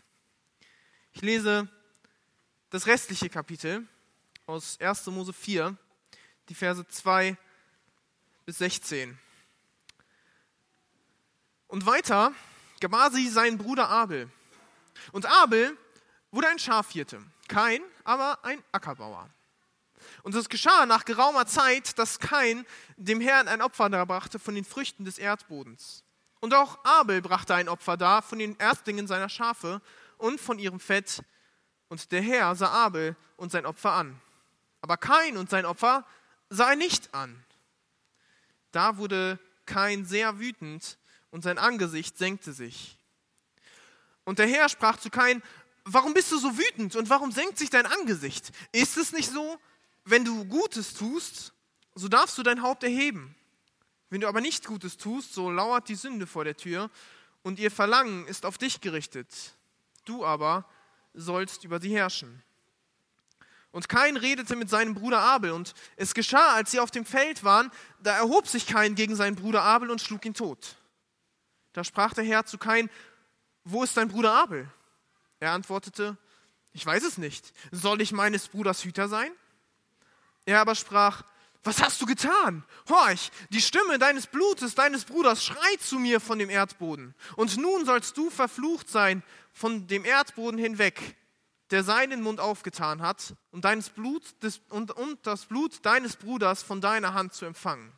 Ich 1.14 1.22
lese 1.22 1.68
das 2.70 2.88
restliche 2.88 3.30
Kapitel 3.30 3.88
aus 4.46 4.80
1. 4.80 5.06
Mose 5.08 5.32
4, 5.32 5.78
die 6.50 6.56
Verse 6.56 6.88
2 6.88 7.38
bis 8.46 8.58
16. 8.58 9.18
Und 11.68 11.86
weiter 11.86 12.34
gebar 12.80 13.12
sie 13.12 13.30
seinen 13.30 13.58
Bruder 13.58 13.90
Abel. 13.90 14.30
Und 15.12 15.26
Abel 15.26 15.78
wurde 16.32 16.48
ein 16.48 16.60
Schafhirte, 16.60 17.24
kein, 17.48 17.82
aber 18.04 18.44
ein 18.44 18.62
Ackerbauer. 18.72 19.30
Und 20.24 20.36
es 20.36 20.50
geschah 20.50 20.86
nach 20.86 21.06
geraumer 21.06 21.46
Zeit, 21.46 21.98
dass 21.98 22.20
Kain 22.20 22.66
dem 22.98 23.22
Herrn 23.22 23.48
ein 23.48 23.62
Opfer 23.62 23.90
darbrachte 23.90 24.40
von 24.40 24.56
den 24.56 24.66
Früchten 24.66 25.06
des 25.06 25.18
Erdbodens. 25.18 26.04
Und 26.40 26.54
auch 26.54 26.84
Abel 26.84 27.22
brachte 27.22 27.56
ein 27.56 27.70
Opfer 27.70 27.96
dar 27.96 28.22
von 28.22 28.40
den 28.40 28.60
Erstlingen 28.60 29.08
seiner 29.08 29.30
Schafe 29.30 29.82
und 30.18 30.42
von 30.42 30.60
ihrem 30.60 30.80
Fett. 30.80 31.24
Und 31.88 32.12
der 32.12 32.22
Herr 32.22 32.56
sah 32.56 32.70
Abel 32.70 33.16
und 33.38 33.52
sein 33.52 33.66
Opfer 33.66 33.94
an. 33.94 34.20
Aber 34.82 34.98
Kain 34.98 35.38
und 35.38 35.50
sein 35.50 35.66
Opfer 35.66 36.06
er 36.60 36.76
nicht 36.76 37.14
an. 37.14 37.44
Da 38.72 38.98
wurde 38.98 39.40
Kain 39.66 40.06
sehr 40.06 40.40
wütend 40.40 40.98
und 41.32 41.44
sein 41.44 41.58
Angesicht 41.58 42.18
senkte 42.18 42.54
sich. 42.54 42.98
Und 44.24 44.40
der 44.40 44.48
Herr 44.48 44.70
sprach 44.70 44.98
zu 44.98 45.10
Kain, 45.10 45.42
warum 45.86 46.14
bist 46.14 46.32
du 46.32 46.38
so 46.38 46.58
wütend 46.58 46.96
und 46.96 47.10
warum 47.10 47.32
senkt 47.32 47.58
sich 47.58 47.70
dein 47.70 47.86
Angesicht? 47.86 48.52
Ist 48.72 48.98
es 48.98 49.12
nicht 49.12 49.32
so, 49.32 49.60
wenn 50.06 50.26
du 50.26 50.46
Gutes 50.46 50.94
tust, 50.94 51.54
so 51.96 52.08
darfst 52.08 52.38
du 52.38 52.44
dein 52.44 52.62
Haupt 52.62 52.84
erheben. 52.84 53.36
Wenn 54.10 54.22
du 54.22 54.28
aber 54.28 54.42
nicht 54.42 54.66
Gutes 54.66 54.98
tust, 54.98 55.34
so 55.34 55.50
lauert 55.50 55.90
die 55.90 55.96
Sünde 55.96 56.28
vor 56.28 56.44
der 56.44 56.58
Tür 56.58 56.90
und 57.42 57.60
ihr 57.60 57.72
Verlangen 57.72 58.28
ist 58.28 58.46
auf 58.46 58.58
dich 58.58 58.82
gerichtet. 58.82 59.30
Du 60.06 60.26
aber 60.26 60.66
sollst 61.14 61.64
über 61.64 61.80
sie 61.80 61.96
herrschen. 61.96 62.44
Und 63.74 63.90
Kain 63.90 64.18
redete 64.18 64.56
mit 64.56 64.70
seinem 64.70 64.94
Bruder 64.94 65.20
Abel. 65.20 65.52
Und 65.52 65.74
es 65.96 66.14
geschah, 66.14 66.54
als 66.54 66.72
sie 66.72 66.80
auf 66.80 66.92
dem 66.92 67.06
Feld 67.06 67.44
waren, 67.44 67.72
da 68.02 68.16
erhob 68.16 68.48
sich 68.48 68.68
Kain 68.68 68.94
gegen 68.94 69.16
seinen 69.16 69.36
Bruder 69.36 69.64
Abel 69.64 69.90
und 69.90 70.00
schlug 70.00 70.24
ihn 70.26 70.36
tot. 70.36 70.78
Da 71.74 71.84
sprach 71.84 72.14
der 72.14 72.24
Herr 72.24 72.46
zu 72.46 72.60
Kain, 72.60 72.90
wo 73.66 73.84
ist 73.84 73.98
dein 73.98 74.10
Bruder 74.10 74.32
Abel? 74.32 74.70
Er 75.40 75.54
antwortete, 75.54 76.18
ich 76.72 76.86
weiß 76.86 77.04
es 77.04 77.18
nicht. 77.18 77.52
Soll 77.72 78.00
ich 78.02 78.12
meines 78.12 78.48
Bruders 78.48 78.84
Hüter 78.84 79.10
sein? 79.10 79.32
Er 80.46 80.62
aber 80.62 80.76
sprach, 80.76 81.24
was 81.64 81.82
hast 81.82 82.00
du 82.00 82.06
getan? 82.06 82.64
Horch, 82.90 83.32
die 83.50 83.62
Stimme 83.62 83.98
deines 83.98 84.28
Blutes, 84.28 84.76
deines 84.76 85.06
Bruders 85.06 85.44
schreit 85.44 85.82
zu 85.82 85.98
mir 85.98 86.20
von 86.20 86.38
dem 86.38 86.52
Erdboden. 86.52 87.16
Und 87.38 87.58
nun 87.58 87.86
sollst 87.86 88.18
du 88.18 88.30
verflucht 88.30 88.88
sein 88.88 89.24
von 89.52 89.88
dem 89.88 90.06
Erdboden 90.06 90.60
hinweg, 90.60 91.16
der 91.74 91.84
seinen 91.84 92.22
Mund 92.22 92.40
aufgetan 92.40 93.02
hat, 93.02 93.34
um 93.50 93.60
deines 93.60 93.90
Blut 93.90 94.24
des, 94.44 94.62
und, 94.70 94.92
und 94.92 95.26
das 95.26 95.46
Blut 95.46 95.84
deines 95.84 96.18
Bruders 96.18 96.62
von 96.62 96.82
deiner 96.82 97.16
Hand 97.16 97.34
zu 97.34 97.46
empfangen. 97.46 97.92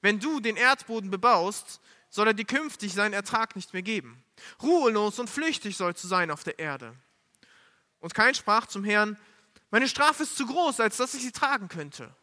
Wenn 0.00 0.18
du 0.18 0.40
den 0.40 0.56
Erdboden 0.56 1.10
bebaust, 1.10 1.82
soll 2.08 2.28
er 2.28 2.32
dir 2.32 2.46
künftig 2.46 2.94
seinen 2.94 3.12
Ertrag 3.12 3.54
nicht 3.54 3.74
mehr 3.74 3.82
geben. 3.82 4.24
Ruhelos 4.62 5.18
und 5.18 5.28
flüchtig 5.28 5.76
sollst 5.76 6.02
du 6.04 6.08
sein 6.08 6.30
auf 6.30 6.42
der 6.42 6.58
Erde. 6.58 6.94
Und 8.00 8.14
kein 8.14 8.34
sprach 8.34 8.64
zum 8.64 8.82
Herrn, 8.82 9.18
meine 9.70 9.88
Strafe 9.88 10.22
ist 10.22 10.38
zu 10.38 10.46
groß, 10.46 10.80
als 10.80 10.96
dass 10.96 11.12
ich 11.12 11.20
sie 11.20 11.32
tragen 11.32 11.68
könnte. 11.68 12.14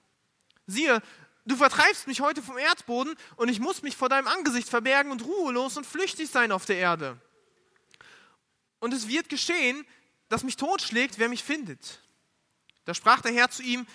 Siehe, 0.65 1.03
du 1.45 1.55
vertreibst 1.55 2.07
mich 2.07 2.21
heute 2.21 2.41
vom 2.41 2.57
Erdboden 2.57 3.13
und 3.35 3.49
ich 3.49 3.59
muss 3.59 3.83
mich 3.83 3.95
vor 3.95 4.09
deinem 4.09 4.27
Angesicht 4.27 4.69
verbergen 4.69 5.11
und 5.11 5.23
ruhelos 5.23 5.77
und 5.77 5.85
flüchtig 5.85 6.31
sein 6.31 6.51
auf 6.51 6.65
der 6.65 6.77
Erde. 6.77 7.21
Und 8.79 8.91
es 8.91 9.07
wird 9.07 9.29
geschehen, 9.29 9.85
dass 10.33 10.43
mich 10.43 10.57
totschlägt, 10.57 11.19
wer 11.19 11.29
mich 11.29 11.43
findet. 11.43 12.01
Da 12.85 12.95
sprach 12.95 13.21
der 13.21 13.31
Herr 13.31 13.51
zu 13.51 13.61
ihm, 13.61 13.85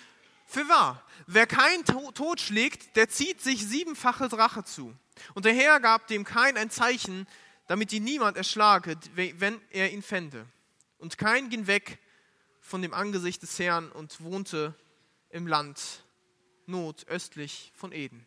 für 0.45 0.69
wahr, 0.69 1.05
wer 1.27 1.45
kein 1.45 1.83
Tod 1.83 2.39
schlägt, 2.39 2.95
der 2.95 3.09
zieht 3.09 3.41
sich 3.41 3.67
siebenfache 3.67 4.29
Drache 4.29 4.63
zu. 4.63 4.95
Und 5.33 5.43
der 5.43 5.53
Herr 5.53 5.81
gab 5.81 6.07
dem 6.07 6.23
kein 6.23 6.55
ein 6.55 6.69
Zeichen, 6.69 7.27
damit 7.67 7.91
ihn 7.91 8.05
niemand 8.05 8.37
erschlage, 8.37 8.97
wenn 9.15 9.59
er 9.69 9.91
ihn 9.91 10.01
fände. 10.01 10.45
Und 10.97 11.17
kein 11.17 11.49
ging 11.49 11.67
weg 11.67 11.99
von 12.61 12.81
dem 12.81 12.93
Angesicht 12.93 13.41
des 13.41 13.59
Herrn 13.59 13.91
und 13.91 14.21
wohnte 14.21 14.73
im 15.29 15.45
Land 15.45 16.05
nordöstlich 16.67 17.73
von 17.75 17.91
Eden. 17.91 18.25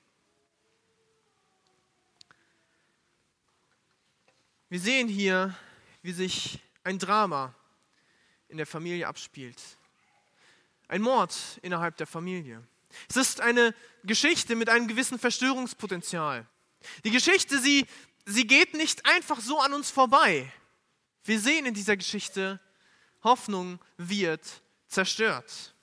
Wir 4.69 4.81
sehen 4.81 5.09
hier, 5.09 5.57
wie 6.03 6.13
sich 6.13 6.59
ein 6.85 6.99
Drama 6.99 7.55
in 8.53 8.59
der 8.59 8.67
Familie 8.67 9.09
abspielt. 9.09 9.61
Ein 10.87 11.03
Mord 11.03 11.35
innerhalb 11.63 11.97
der 11.97 12.07
Familie. 12.07 12.63
Es 13.09 13.17
ist 13.17 13.41
eine 13.41 13.75
Geschichte 14.05 14.55
mit 14.55 14.69
einem 14.69 14.87
gewissen 14.87 15.19
Verstörungspotenzial. 15.19 16.47
Die 17.05 17.11
Geschichte, 17.11 17.59
sie, 17.59 17.87
sie 18.27 18.47
geht 18.47 18.75
nicht 18.75 19.07
einfach 19.07 19.41
so 19.41 19.59
an 19.59 19.73
uns 19.73 19.91
vorbei. 19.91 20.53
Wir 21.25 21.41
sehen 21.41 21.65
in 21.65 21.73
dieser 21.73 21.97
Geschichte, 21.97 22.61
Hoffnung 23.25 23.79
wird 23.97 24.63
zerstört. 24.87 25.75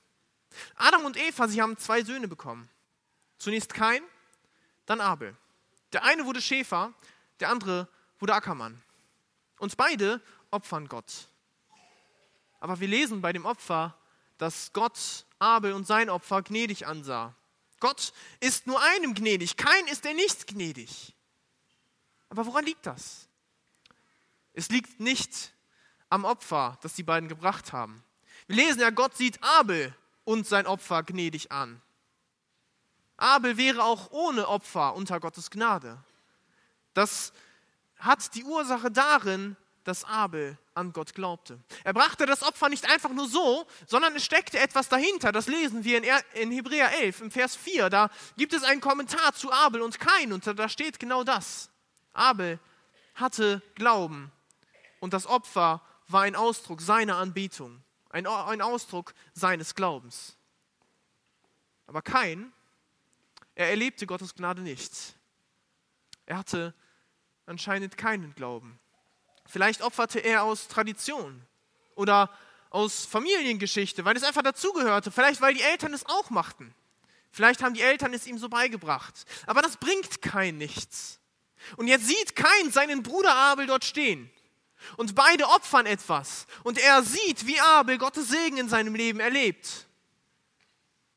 Adam 0.75 1.05
und 1.05 1.17
Eva, 1.17 1.47
sie 1.47 1.61
haben 1.61 1.75
zwei 1.77 2.03
Söhne 2.03 2.27
bekommen. 2.27 2.69
Zunächst 3.39 3.73
Kain, 3.73 4.03
dann 4.85 5.01
Abel. 5.01 5.35
Der 5.91 6.03
eine 6.03 6.25
wurde 6.25 6.41
Schäfer, 6.41 6.93
der 7.39 7.49
andere 7.49 7.87
wurde 8.19 8.35
Ackermann. 8.35 8.79
Und 9.57 9.75
beide 9.75 10.21
opfern 10.51 10.87
Gott. 10.87 11.28
Aber 12.59 12.79
wir 12.79 12.87
lesen 12.87 13.21
bei 13.21 13.33
dem 13.33 13.45
Opfer, 13.45 13.97
dass 14.37 14.73
Gott 14.73 15.25
Abel 15.39 15.73
und 15.73 15.87
sein 15.87 16.09
Opfer 16.09 16.41
gnädig 16.41 16.87
ansah. 16.87 17.35
Gott 17.79 18.13
ist 18.39 18.67
nur 18.67 18.81
einem 18.81 19.13
gnädig, 19.13 19.57
kein 19.57 19.87
ist 19.87 20.05
er 20.05 20.13
nicht 20.13 20.47
gnädig. 20.47 21.15
Aber 22.29 22.45
woran 22.45 22.65
liegt 22.65 22.85
das? 22.85 23.27
Es 24.53 24.69
liegt 24.69 24.99
nicht 24.99 25.53
am 26.09 26.25
Opfer, 26.25 26.77
das 26.81 26.93
die 26.93 27.03
beiden 27.03 27.29
gebracht 27.29 27.71
haben. 27.71 28.03
Wir 28.47 28.57
lesen 28.57 28.81
ja, 28.81 28.89
Gott 28.89 29.15
sieht 29.15 29.41
Abel 29.43 29.95
und 30.25 30.47
sein 30.47 30.67
Opfer 30.67 31.03
gnädig 31.03 31.51
an. 31.51 31.81
Abel 33.15 33.57
wäre 33.57 33.83
auch 33.83 34.11
ohne 34.11 34.47
Opfer 34.47 34.95
unter 34.95 35.19
Gottes 35.19 35.51
Gnade. 35.51 36.01
Das 36.93 37.33
hat 37.97 38.33
die 38.35 38.43
Ursache 38.43 38.91
darin, 38.91 39.55
dass 39.89 40.05
Abel 40.05 40.55
an 40.75 40.93
Gott 40.93 41.15
glaubte. 41.15 41.59
Er 41.83 41.93
brachte 41.93 42.27
das 42.27 42.43
Opfer 42.43 42.69
nicht 42.69 42.87
einfach 42.87 43.09
nur 43.09 43.27
so, 43.27 43.65
sondern 43.87 44.15
es 44.15 44.23
steckte 44.23 44.59
etwas 44.59 44.87
dahinter. 44.87 45.31
Das 45.31 45.47
lesen 45.47 45.83
wir 45.83 46.03
in 46.35 46.51
Hebräer 46.51 46.91
11, 47.01 47.21
im 47.21 47.31
Vers 47.31 47.55
4. 47.55 47.89
Da 47.89 48.11
gibt 48.37 48.53
es 48.53 48.63
einen 48.63 48.81
Kommentar 48.81 49.33
zu 49.33 49.51
Abel 49.51 49.81
und 49.81 49.99
Kain 49.99 50.31
und 50.31 50.45
da 50.45 50.69
steht 50.69 50.99
genau 50.99 51.23
das. 51.23 51.71
Abel 52.13 52.59
hatte 53.15 53.63
Glauben 53.73 54.31
und 54.99 55.13
das 55.13 55.25
Opfer 55.25 55.81
war 56.07 56.21
ein 56.21 56.35
Ausdruck 56.35 56.81
seiner 56.81 57.17
Anbetung, 57.17 57.81
ein, 58.09 58.27
Ausdruck 58.27 59.15
seines 59.33 59.73
Glaubens. 59.73 60.37
Aber 61.87 62.03
Kain, 62.03 62.53
er 63.55 63.69
erlebte 63.69 64.05
Gottes 64.05 64.35
Gnade 64.35 64.61
nicht. 64.61 64.93
Er 66.27 66.37
hatte 66.37 66.75
anscheinend 67.47 67.97
keinen 67.97 68.35
Glauben. 68.35 68.79
Vielleicht 69.49 69.81
opferte 69.81 70.19
er 70.19 70.43
aus 70.43 70.67
Tradition 70.67 71.41
oder 71.95 72.29
aus 72.69 73.05
Familiengeschichte, 73.05 74.05
weil 74.05 74.15
es 74.15 74.23
einfach 74.23 74.43
dazugehörte. 74.43 75.09
Vielleicht, 75.09 75.41
weil 75.41 75.55
die 75.55 75.63
Eltern 75.63 75.91
es 75.91 76.05
auch 76.05 76.29
machten. 76.29 76.73
Vielleicht 77.31 77.63
haben 77.63 77.73
die 77.73 77.81
Eltern 77.81 78.13
es 78.13 78.27
ihm 78.27 78.37
so 78.37 78.47
beigebracht. 78.47 79.25
Aber 79.47 79.63
das 79.63 79.77
bringt 79.77 80.21
kein 80.21 80.57
nichts. 80.57 81.19
Und 81.77 81.87
jetzt 81.87 82.07
sieht 82.07 82.35
kein 82.35 82.71
seinen 82.71 83.01
Bruder 83.01 83.35
Abel 83.35 83.65
dort 83.65 83.85
stehen. 83.85 84.29
Und 84.97 85.15
beide 85.15 85.47
opfern 85.47 85.87
etwas. 85.87 86.45
Und 86.63 86.77
er 86.77 87.01
sieht, 87.01 87.47
wie 87.47 87.59
Abel 87.59 87.97
Gottes 87.97 88.29
Segen 88.29 88.57
in 88.57 88.69
seinem 88.69 88.93
Leben 88.93 89.19
erlebt. 89.19 89.87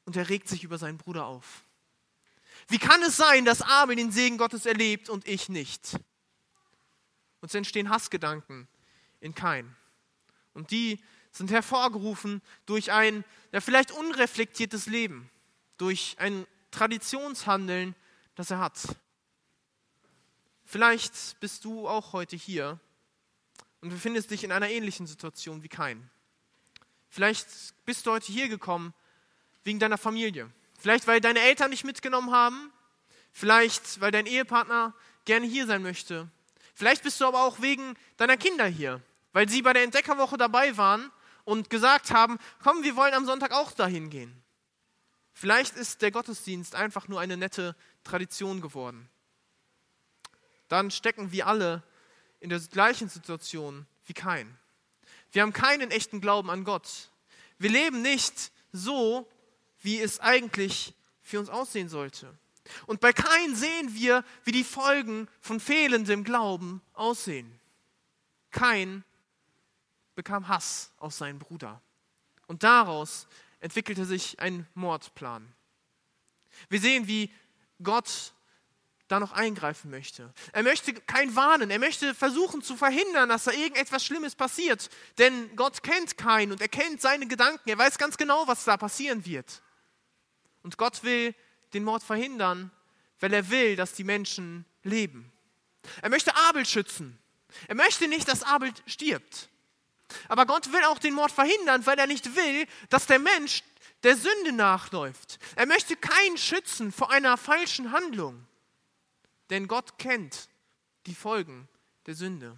Und 0.06 0.16
er 0.16 0.30
regt 0.30 0.48
sich 0.48 0.64
über 0.64 0.78
seinen 0.78 0.96
Bruder 0.96 1.26
auf. 1.26 1.64
Wie 2.68 2.78
kann 2.78 3.02
es 3.02 3.18
sein, 3.18 3.44
dass 3.44 3.60
Abel 3.60 3.96
den 3.96 4.10
Segen 4.10 4.38
Gottes 4.38 4.64
erlebt 4.64 5.10
und 5.10 5.28
ich 5.28 5.50
nicht? 5.50 5.98
Und 7.42 7.48
es 7.48 7.54
entstehen 7.54 7.90
Hassgedanken 7.90 8.68
in 9.20 9.34
Kain. 9.34 9.76
Und 10.54 10.70
die 10.70 11.02
sind 11.32 11.50
hervorgerufen 11.50 12.40
durch 12.66 12.92
ein 12.92 13.24
ja, 13.50 13.60
vielleicht 13.60 13.90
unreflektiertes 13.90 14.86
Leben, 14.86 15.28
durch 15.76 16.14
ein 16.18 16.46
Traditionshandeln, 16.70 17.96
das 18.36 18.50
er 18.50 18.60
hat. 18.60 18.78
Vielleicht 20.64 21.40
bist 21.40 21.64
du 21.64 21.88
auch 21.88 22.12
heute 22.12 22.36
hier 22.36 22.78
und 23.80 23.90
befindest 23.90 24.30
dich 24.30 24.44
in 24.44 24.52
einer 24.52 24.70
ähnlichen 24.70 25.06
Situation 25.06 25.64
wie 25.64 25.68
Kain. 25.68 26.08
Vielleicht 27.08 27.48
bist 27.84 28.06
du 28.06 28.12
heute 28.12 28.32
hier 28.32 28.48
gekommen 28.48 28.94
wegen 29.64 29.80
deiner 29.80 29.98
Familie. 29.98 30.48
Vielleicht, 30.78 31.08
weil 31.08 31.20
deine 31.20 31.40
Eltern 31.40 31.72
dich 31.72 31.82
mitgenommen 31.82 32.30
haben. 32.30 32.72
Vielleicht, 33.32 34.00
weil 34.00 34.12
dein 34.12 34.26
Ehepartner 34.26 34.94
gerne 35.24 35.46
hier 35.46 35.66
sein 35.66 35.82
möchte. 35.82 36.30
Vielleicht 36.82 37.04
bist 37.04 37.20
du 37.20 37.26
aber 37.26 37.44
auch 37.44 37.62
wegen 37.62 37.94
deiner 38.16 38.36
Kinder 38.36 38.66
hier, 38.66 39.00
weil 39.32 39.48
sie 39.48 39.62
bei 39.62 39.72
der 39.72 39.84
Entdeckerwoche 39.84 40.36
dabei 40.36 40.76
waren 40.76 41.12
und 41.44 41.70
gesagt 41.70 42.10
haben, 42.10 42.40
komm, 42.60 42.82
wir 42.82 42.96
wollen 42.96 43.14
am 43.14 43.24
Sonntag 43.24 43.52
auch 43.52 43.70
dahin 43.70 44.10
gehen. 44.10 44.42
Vielleicht 45.32 45.76
ist 45.76 46.02
der 46.02 46.10
Gottesdienst 46.10 46.74
einfach 46.74 47.06
nur 47.06 47.20
eine 47.20 47.36
nette 47.36 47.76
Tradition 48.02 48.60
geworden. 48.60 49.08
Dann 50.66 50.90
stecken 50.90 51.30
wir 51.30 51.46
alle 51.46 51.84
in 52.40 52.50
der 52.50 52.58
gleichen 52.58 53.08
Situation 53.08 53.86
wie 54.06 54.14
kein. 54.14 54.58
Wir 55.30 55.42
haben 55.42 55.52
keinen 55.52 55.92
echten 55.92 56.20
Glauben 56.20 56.50
an 56.50 56.64
Gott. 56.64 57.12
Wir 57.58 57.70
leben 57.70 58.02
nicht 58.02 58.50
so, 58.72 59.30
wie 59.82 60.00
es 60.00 60.18
eigentlich 60.18 60.94
für 61.20 61.38
uns 61.38 61.48
aussehen 61.48 61.88
sollte. 61.88 62.36
Und 62.86 63.00
bei 63.00 63.12
Kain 63.12 63.54
sehen 63.54 63.94
wir, 63.94 64.24
wie 64.44 64.52
die 64.52 64.64
Folgen 64.64 65.28
von 65.40 65.60
fehlendem 65.60 66.24
Glauben 66.24 66.80
aussehen. 66.92 67.58
Kain 68.50 69.04
bekam 70.14 70.48
Hass 70.48 70.92
auf 70.98 71.14
seinen 71.14 71.38
Bruder. 71.38 71.80
Und 72.46 72.62
daraus 72.62 73.26
entwickelte 73.60 74.04
sich 74.04 74.38
ein 74.40 74.66
Mordplan. 74.74 75.52
Wir 76.68 76.80
sehen, 76.80 77.06
wie 77.06 77.32
Gott 77.82 78.32
da 79.08 79.20
noch 79.20 79.32
eingreifen 79.32 79.90
möchte. 79.90 80.32
Er 80.52 80.62
möchte 80.62 80.94
kein 80.94 81.36
warnen, 81.36 81.70
er 81.70 81.78
möchte 81.78 82.14
versuchen 82.14 82.62
zu 82.62 82.76
verhindern, 82.76 83.28
dass 83.28 83.44
da 83.44 83.52
irgendetwas 83.52 84.04
Schlimmes 84.04 84.34
passiert. 84.34 84.88
Denn 85.18 85.54
Gott 85.54 85.82
kennt 85.82 86.16
keinen 86.16 86.52
und 86.52 86.60
er 86.60 86.68
kennt 86.68 87.00
seine 87.00 87.26
Gedanken, 87.26 87.68
er 87.68 87.78
weiß 87.78 87.98
ganz 87.98 88.16
genau, 88.16 88.46
was 88.46 88.64
da 88.64 88.76
passieren 88.76 89.26
wird. 89.26 89.62
Und 90.62 90.78
Gott 90.78 91.02
will 91.02 91.34
den 91.74 91.84
Mord 91.84 92.02
verhindern, 92.02 92.70
weil 93.20 93.32
er 93.32 93.50
will, 93.50 93.76
dass 93.76 93.92
die 93.92 94.04
Menschen 94.04 94.64
leben. 94.82 95.32
Er 96.00 96.10
möchte 96.10 96.34
Abel 96.36 96.66
schützen. 96.66 97.18
Er 97.68 97.74
möchte 97.74 98.08
nicht, 98.08 98.28
dass 98.28 98.42
Abel 98.42 98.72
stirbt. 98.86 99.48
Aber 100.28 100.46
Gott 100.46 100.72
will 100.72 100.84
auch 100.84 100.98
den 100.98 101.14
Mord 101.14 101.32
verhindern, 101.32 101.86
weil 101.86 101.98
er 101.98 102.06
nicht 102.06 102.36
will, 102.36 102.66
dass 102.90 103.06
der 103.06 103.18
Mensch 103.18 103.62
der 104.02 104.16
Sünde 104.16 104.52
nachläuft. 104.52 105.38
Er 105.56 105.66
möchte 105.66 105.96
keinen 105.96 106.36
schützen 106.36 106.92
vor 106.92 107.10
einer 107.10 107.36
falschen 107.36 107.92
Handlung. 107.92 108.46
Denn 109.50 109.68
Gott 109.68 109.98
kennt 109.98 110.48
die 111.06 111.14
Folgen 111.14 111.68
der 112.06 112.14
Sünde. 112.14 112.56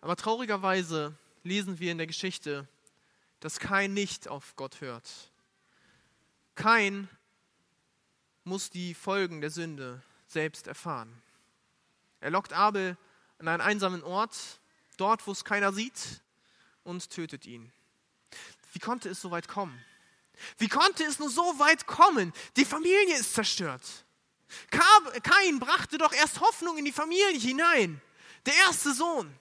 Aber 0.00 0.16
traurigerweise 0.16 1.16
lesen 1.44 1.78
wir 1.78 1.92
in 1.92 1.98
der 1.98 2.06
Geschichte, 2.06 2.68
dass 3.40 3.60
kein 3.60 3.94
nicht 3.94 4.28
auf 4.28 4.56
Gott 4.56 4.80
hört. 4.80 5.31
Kein 6.54 7.08
muss 8.44 8.70
die 8.70 8.94
Folgen 8.94 9.40
der 9.40 9.50
Sünde 9.50 10.02
selbst 10.26 10.66
erfahren. 10.66 11.22
Er 12.20 12.30
lockt 12.30 12.52
Abel 12.52 12.96
an 13.38 13.48
einen 13.48 13.60
einsamen 13.60 14.02
Ort, 14.02 14.60
dort, 14.96 15.26
wo 15.26 15.32
es 15.32 15.44
keiner 15.44 15.72
sieht, 15.72 16.22
und 16.84 17.10
tötet 17.10 17.46
ihn. 17.46 17.72
Wie 18.72 18.78
konnte 18.78 19.08
es 19.08 19.20
so 19.20 19.30
weit 19.30 19.48
kommen? 19.48 19.84
Wie 20.58 20.68
konnte 20.68 21.04
es 21.04 21.18
nur 21.18 21.30
so 21.30 21.58
weit 21.58 21.86
kommen? 21.86 22.32
Die 22.56 22.64
Familie 22.64 23.18
ist 23.18 23.34
zerstört. 23.34 23.82
Kain 24.70 25.58
brachte 25.58 25.98
doch 25.98 26.12
erst 26.12 26.40
Hoffnung 26.40 26.78
in 26.78 26.84
die 26.84 26.92
Familie 26.92 27.38
hinein. 27.38 28.00
Der 28.46 28.54
erste 28.54 28.92
Sohn. 28.92 29.32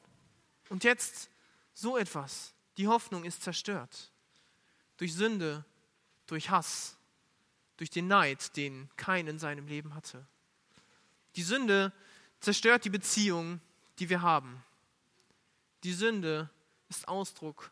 Und 0.69 0.83
jetzt 0.83 1.29
so 1.73 1.97
etwas. 1.97 2.53
Die 2.77 2.87
Hoffnung 2.87 3.25
ist 3.25 3.43
zerstört. 3.43 4.11
Durch 4.97 5.13
Sünde, 5.13 5.65
durch 6.27 6.49
Hass, 6.49 6.97
durch 7.81 7.89
den 7.89 8.07
Neid, 8.07 8.55
den 8.57 8.91
Kain 8.95 9.25
in 9.25 9.39
seinem 9.39 9.65
Leben 9.65 9.95
hatte. 9.95 10.23
Die 11.35 11.41
Sünde 11.41 11.91
zerstört 12.39 12.85
die 12.85 12.91
Beziehung, 12.91 13.59
die 13.97 14.07
wir 14.07 14.21
haben. 14.21 14.63
Die 15.83 15.93
Sünde 15.93 16.47
ist 16.89 17.07
Ausdruck 17.07 17.71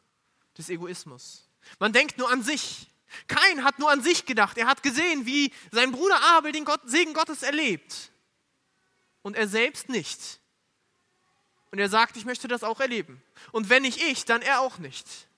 des 0.58 0.70
Egoismus. 0.70 1.48
Man 1.78 1.94
denkt 1.94 2.18
nur 2.18 2.32
an 2.32 2.42
sich. 2.42 2.88
Kain 3.28 3.64
hat 3.64 3.78
nur 3.78 3.92
an 3.92 4.02
sich 4.02 4.26
gedacht. 4.26 4.58
Er 4.58 4.66
hat 4.66 4.82
gesehen, 4.82 5.28
wie 5.28 5.54
sein 5.72 5.92
Bruder 5.92 6.20
Abel 6.36 6.54
den 6.54 6.66
Gott, 6.66 6.82
Segen 6.86 7.14
Gottes 7.14 7.44
erlebt. 7.44 8.12
Und 9.22 9.36
er 9.36 9.48
selbst 9.48 9.90
nicht. 9.90 10.40
Und 11.70 11.78
er 11.78 11.88
sagt, 11.88 12.18
ich 12.18 12.26
möchte 12.26 12.48
das 12.48 12.64
auch 12.64 12.80
erleben. 12.80 13.22
Und 13.52 13.70
wenn 13.70 13.84
nicht 13.84 14.02
ich, 14.02 14.26
dann 14.26 14.42
er 14.42 14.62
auch 14.62 14.80
nicht. 14.80 15.29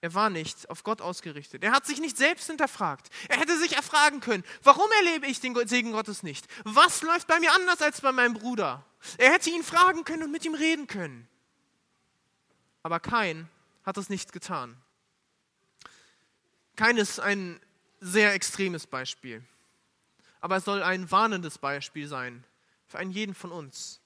Er 0.00 0.14
war 0.14 0.30
nicht 0.30 0.70
auf 0.70 0.84
Gott 0.84 1.00
ausgerichtet. 1.00 1.64
Er 1.64 1.72
hat 1.72 1.84
sich 1.84 2.00
nicht 2.00 2.16
selbst 2.16 2.46
hinterfragt. 2.46 3.08
Er 3.28 3.38
hätte 3.38 3.58
sich 3.58 3.74
erfragen 3.74 4.20
können, 4.20 4.44
warum 4.62 4.88
erlebe 4.98 5.26
ich 5.26 5.40
den 5.40 5.56
Segen 5.66 5.92
Gottes 5.92 6.22
nicht? 6.22 6.46
Was 6.64 7.02
läuft 7.02 7.26
bei 7.26 7.40
mir 7.40 7.52
anders 7.52 7.82
als 7.82 8.00
bei 8.00 8.12
meinem 8.12 8.34
Bruder? 8.34 8.84
Er 9.16 9.32
hätte 9.32 9.50
ihn 9.50 9.64
fragen 9.64 10.04
können 10.04 10.22
und 10.22 10.30
mit 10.30 10.44
ihm 10.44 10.54
reden 10.54 10.86
können. 10.86 11.28
Aber 12.84 13.00
kein 13.00 13.48
hat 13.84 13.96
es 13.96 14.08
nicht 14.08 14.32
getan. 14.32 14.76
Kein 16.76 16.96
ist 16.96 17.18
ein 17.18 17.60
sehr 18.00 18.34
extremes 18.34 18.86
Beispiel. 18.86 19.44
Aber 20.40 20.56
es 20.56 20.64
soll 20.64 20.84
ein 20.84 21.10
warnendes 21.10 21.58
Beispiel 21.58 22.06
sein 22.06 22.44
für 22.86 22.98
einen 22.98 23.10
jeden 23.10 23.34
von 23.34 23.50
uns, 23.50 24.00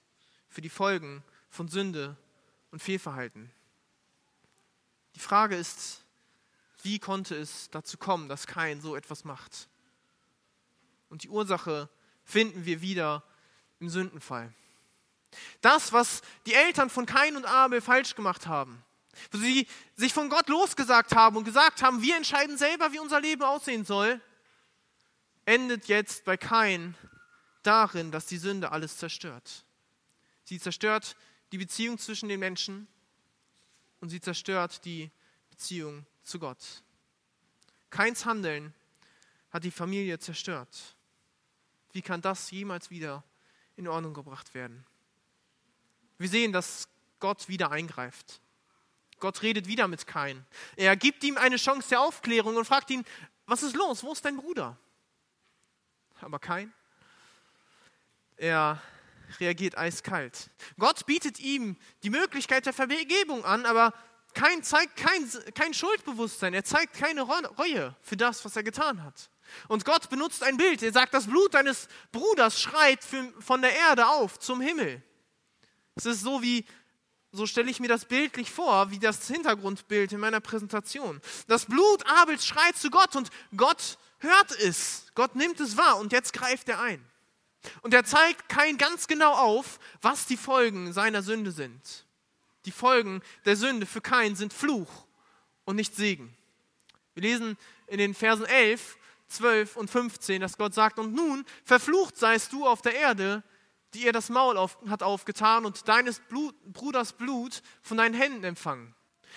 für 0.48 0.62
die 0.62 0.70
Folgen 0.70 1.22
von 1.50 1.68
Sünde 1.68 2.16
und 2.70 2.82
Fehlverhalten. 2.82 3.50
Die 5.22 5.28
Frage 5.28 5.54
ist, 5.54 6.00
wie 6.82 6.98
konnte 6.98 7.36
es 7.36 7.70
dazu 7.70 7.96
kommen, 7.96 8.28
dass 8.28 8.48
Kain 8.48 8.80
so 8.80 8.96
etwas 8.96 9.22
macht? 9.22 9.68
Und 11.10 11.22
die 11.22 11.28
Ursache 11.28 11.88
finden 12.24 12.64
wir 12.64 12.80
wieder 12.80 13.22
im 13.78 13.88
Sündenfall. 13.88 14.52
Das, 15.60 15.92
was 15.92 16.22
die 16.44 16.54
Eltern 16.54 16.90
von 16.90 17.06
Kain 17.06 17.36
und 17.36 17.44
Abel 17.44 17.80
falsch 17.80 18.16
gemacht 18.16 18.48
haben, 18.48 18.82
wo 19.30 19.38
sie 19.38 19.68
sich 19.94 20.12
von 20.12 20.28
Gott 20.28 20.48
losgesagt 20.48 21.14
haben 21.14 21.36
und 21.36 21.44
gesagt 21.44 21.84
haben, 21.84 22.02
wir 22.02 22.16
entscheiden 22.16 22.58
selber, 22.58 22.92
wie 22.92 22.98
unser 22.98 23.20
Leben 23.20 23.44
aussehen 23.44 23.84
soll, 23.84 24.20
endet 25.44 25.86
jetzt 25.86 26.24
bei 26.24 26.36
Kain 26.36 26.96
darin, 27.62 28.10
dass 28.10 28.26
die 28.26 28.38
Sünde 28.38 28.72
alles 28.72 28.96
zerstört. 28.96 29.64
Sie 30.42 30.58
zerstört 30.58 31.14
die 31.52 31.58
Beziehung 31.58 31.96
zwischen 31.96 32.28
den 32.28 32.40
Menschen, 32.40 32.88
und 34.02 34.08
sie 34.08 34.20
zerstört 34.20 34.84
die 34.84 35.10
Beziehung 35.48 36.04
zu 36.24 36.40
Gott. 36.40 36.58
Keins 37.88 38.26
Handeln 38.26 38.74
hat 39.50 39.62
die 39.62 39.70
Familie 39.70 40.18
zerstört. 40.18 40.96
Wie 41.92 42.02
kann 42.02 42.20
das 42.20 42.50
jemals 42.50 42.90
wieder 42.90 43.22
in 43.76 43.86
Ordnung 43.86 44.12
gebracht 44.12 44.54
werden? 44.54 44.84
Wir 46.18 46.28
sehen, 46.28 46.52
dass 46.52 46.88
Gott 47.20 47.48
wieder 47.48 47.70
eingreift. 47.70 48.40
Gott 49.20 49.40
redet 49.42 49.68
wieder 49.68 49.86
mit 49.86 50.08
Kain. 50.08 50.44
Er 50.74 50.96
gibt 50.96 51.22
ihm 51.22 51.38
eine 51.38 51.56
Chance 51.56 51.90
der 51.90 52.00
Aufklärung 52.00 52.56
und 52.56 52.64
fragt 52.64 52.90
ihn, 52.90 53.04
was 53.46 53.62
ist 53.62 53.76
los? 53.76 54.02
Wo 54.02 54.12
ist 54.12 54.24
dein 54.24 54.36
Bruder? 54.36 54.76
Aber 56.20 56.40
Kain, 56.40 56.72
er 58.36 58.82
reagiert 59.40 59.76
eiskalt. 59.76 60.50
Gott 60.78 61.06
bietet 61.06 61.40
ihm 61.40 61.76
die 62.02 62.10
Möglichkeit 62.10 62.66
der 62.66 62.72
Vergebung 62.72 63.44
an, 63.44 63.66
aber 63.66 63.92
kein 64.34 64.62
zeigt 64.62 64.96
kein, 64.96 65.30
kein 65.54 65.74
Schuldbewusstsein. 65.74 66.54
Er 66.54 66.64
zeigt 66.64 66.94
keine 66.94 67.22
Reue 67.22 67.94
für 68.02 68.16
das, 68.16 68.44
was 68.44 68.56
er 68.56 68.62
getan 68.62 69.02
hat. 69.02 69.30
Und 69.68 69.84
Gott 69.84 70.08
benutzt 70.08 70.42
ein 70.42 70.56
Bild. 70.56 70.82
Er 70.82 70.92
sagt, 70.92 71.12
das 71.14 71.26
Blut 71.26 71.54
deines 71.54 71.88
Bruders 72.10 72.60
schreit 72.60 73.00
von 73.40 73.62
der 73.62 73.76
Erde 73.76 74.06
auf 74.06 74.38
zum 74.38 74.60
Himmel. 74.60 75.02
Es 75.94 76.06
ist 76.06 76.22
so 76.22 76.42
wie, 76.42 76.64
so 77.32 77.46
stelle 77.46 77.70
ich 77.70 77.80
mir 77.80 77.88
das 77.88 78.06
bildlich 78.06 78.50
vor, 78.50 78.90
wie 78.90 78.98
das 78.98 79.26
Hintergrundbild 79.26 80.12
in 80.12 80.20
meiner 80.20 80.40
Präsentation. 80.40 81.20
Das 81.48 81.66
Blut 81.66 82.06
Abels 82.06 82.46
schreit 82.46 82.76
zu 82.76 82.90
Gott 82.90 83.14
und 83.14 83.28
Gott 83.56 83.98
hört 84.18 84.52
es. 84.52 85.06
Gott 85.14 85.34
nimmt 85.34 85.60
es 85.60 85.76
wahr 85.76 85.98
und 85.98 86.12
jetzt 86.12 86.32
greift 86.32 86.68
er 86.68 86.80
ein. 86.80 87.04
Und 87.82 87.94
er 87.94 88.04
zeigt 88.04 88.48
kein 88.48 88.78
ganz 88.78 89.06
genau 89.06 89.32
auf, 89.32 89.78
was 90.00 90.26
die 90.26 90.36
Folgen 90.36 90.92
seiner 90.92 91.22
Sünde 91.22 91.52
sind. 91.52 92.06
Die 92.64 92.72
Folgen 92.72 93.22
der 93.44 93.56
Sünde 93.56 93.86
für 93.86 94.00
keinen 94.00 94.36
sind 94.36 94.52
Fluch 94.52 95.06
und 95.64 95.76
nicht 95.76 95.94
Segen. 95.94 96.36
Wir 97.14 97.22
lesen 97.22 97.56
in 97.86 97.98
den 97.98 98.14
Versen 98.14 98.46
11, 98.46 98.96
12 99.28 99.76
und 99.76 99.90
15, 99.90 100.40
dass 100.40 100.58
Gott 100.58 100.74
sagt, 100.74 100.98
und 100.98 101.14
nun 101.14 101.44
verflucht 101.64 102.16
seist 102.16 102.52
du 102.52 102.66
auf 102.66 102.82
der 102.82 102.94
Erde, 102.94 103.42
die 103.94 104.04
ihr 104.04 104.12
das 104.12 104.30
Maul 104.30 104.56
auf, 104.56 104.78
hat 104.88 105.02
aufgetan 105.02 105.64
und 105.66 105.86
deines 105.88 106.20
Blut, 106.20 106.54
Bruders 106.72 107.12
Blut 107.12 107.62
von 107.82 107.98
deinen 107.98 108.14
Händen 108.14 108.44
empfangen. 108.44 108.94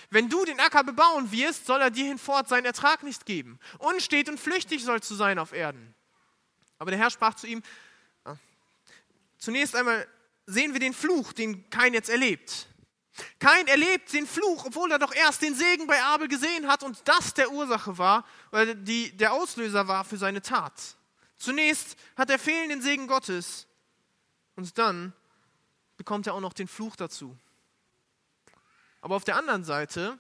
Wenn 0.10 0.30
du 0.30 0.44
den 0.46 0.60
Acker 0.60 0.84
bebauen 0.84 1.32
wirst, 1.32 1.66
soll 1.66 1.82
er 1.82 1.92
dir 1.92 2.06
hinfort 2.06 2.48
seinen 2.48 2.66
Ertrag 2.66 3.04
nicht 3.04 3.26
geben. 3.26 3.60
Unstet 3.80 4.30
und 4.30 4.40
flüchtig 4.40 4.84
sollst 4.84 5.10
du 5.10 5.16
sein 5.16 5.40
auf 5.40 5.54
Erden. 5.54 5.96
Aber 6.78 6.92
der 6.92 7.00
Herr 7.00 7.10
sprach 7.10 7.36
zu 7.36 7.48
ihm, 7.48 7.64
zunächst 9.38 9.76
einmal 9.76 10.08
sehen 10.46 10.74
wir 10.74 10.80
den 10.80 10.94
Fluch, 10.94 11.34
den 11.34 11.70
Kain 11.70 11.94
jetzt 11.94 12.10
erlebt. 12.10 12.68
Kain 13.40 13.68
erlebt 13.68 14.12
den 14.14 14.28
Fluch, 14.28 14.66
obwohl 14.66 14.92
er 14.92 15.00
doch 15.00 15.14
erst 15.14 15.42
den 15.42 15.56
Segen 15.56 15.88
bei 15.88 16.02
Abel 16.04 16.28
gesehen 16.28 16.68
hat 16.68 16.84
und 16.84 17.02
das 17.06 17.34
der 17.34 17.52
Ursache 17.52 17.98
war, 17.98 18.26
oder 18.52 18.76
die, 18.76 19.16
der 19.16 19.34
Auslöser 19.34 19.88
war 19.88 20.04
für 20.04 20.18
seine 20.18 20.42
Tat. 20.42 20.74
Zunächst 21.38 21.96
hat 22.18 22.30
er 22.30 22.40
fehlenden 22.40 22.82
Segen 22.82 23.08
Gottes 23.08 23.68
und 24.56 24.78
dann 24.78 25.14
bekommt 25.98 26.28
er 26.28 26.34
auch 26.34 26.42
noch 26.42 26.54
den 26.54 26.68
Fluch 26.68 26.96
dazu. 26.96 27.38
Aber 29.02 29.16
auf 29.16 29.24
der 29.24 29.38
anderen 29.38 29.64
Seite, 29.64 30.20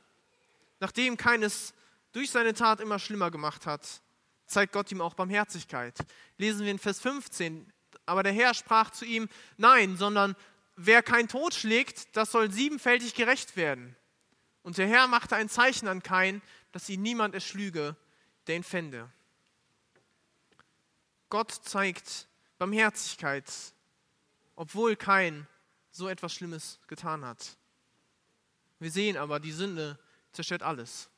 nachdem 0.80 1.17
keines 1.17 1.73
durch 2.12 2.32
seine 2.32 2.54
Tat 2.54 2.80
immer 2.80 2.99
schlimmer 2.99 3.32
gemacht 3.32 3.65
hat, 3.65 4.01
zeigt 4.45 4.73
Gott 4.73 4.91
ihm 4.91 5.01
auch 5.01 5.15
Barmherzigkeit. 5.15 5.97
Lesen 6.38 6.63
wir 6.63 6.71
in 6.71 6.80
Vers 6.80 6.99
15. 7.01 7.73
Aber 8.05 8.23
der 8.23 8.33
Herr 8.33 8.53
sprach 8.53 8.91
zu 8.91 9.05
ihm, 9.05 9.29
nein, 9.57 9.97
sondern 9.97 10.35
wer 10.75 11.01
kein 11.01 11.27
Tod 11.27 11.53
schlägt, 11.53 12.15
das 12.15 12.31
soll 12.31 12.51
siebenfältig 12.51 13.15
gerecht 13.15 13.55
werden. 13.57 13.95
Und 14.63 14.77
der 14.77 14.87
Herr 14.87 15.07
machte 15.07 15.35
ein 15.35 15.49
Zeichen 15.49 15.87
an 15.87 16.03
Kain, 16.03 16.41
dass 16.71 16.89
ihn 16.89 17.01
niemand 17.01 17.33
erschlüge, 17.33 17.95
der 18.47 18.55
ihn 18.57 18.63
fände. 18.63 19.09
Gott 21.29 21.51
zeigt 21.51 22.27
Barmherzigkeit 22.57 23.45
obwohl 24.55 24.95
kein 24.95 25.47
so 25.91 26.07
etwas 26.07 26.33
Schlimmes 26.33 26.79
getan 26.87 27.25
hat. 27.25 27.57
Wir 28.79 28.91
sehen 28.91 29.17
aber, 29.17 29.39
die 29.39 29.51
Sünde 29.51 29.99
zerstört 30.31 30.63
alles. 30.63 31.09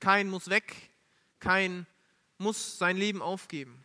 Kein 0.00 0.28
muss 0.28 0.48
weg, 0.48 0.90
kein 1.38 1.86
muss 2.38 2.78
sein 2.78 2.96
Leben 2.96 3.22
aufgeben. 3.22 3.84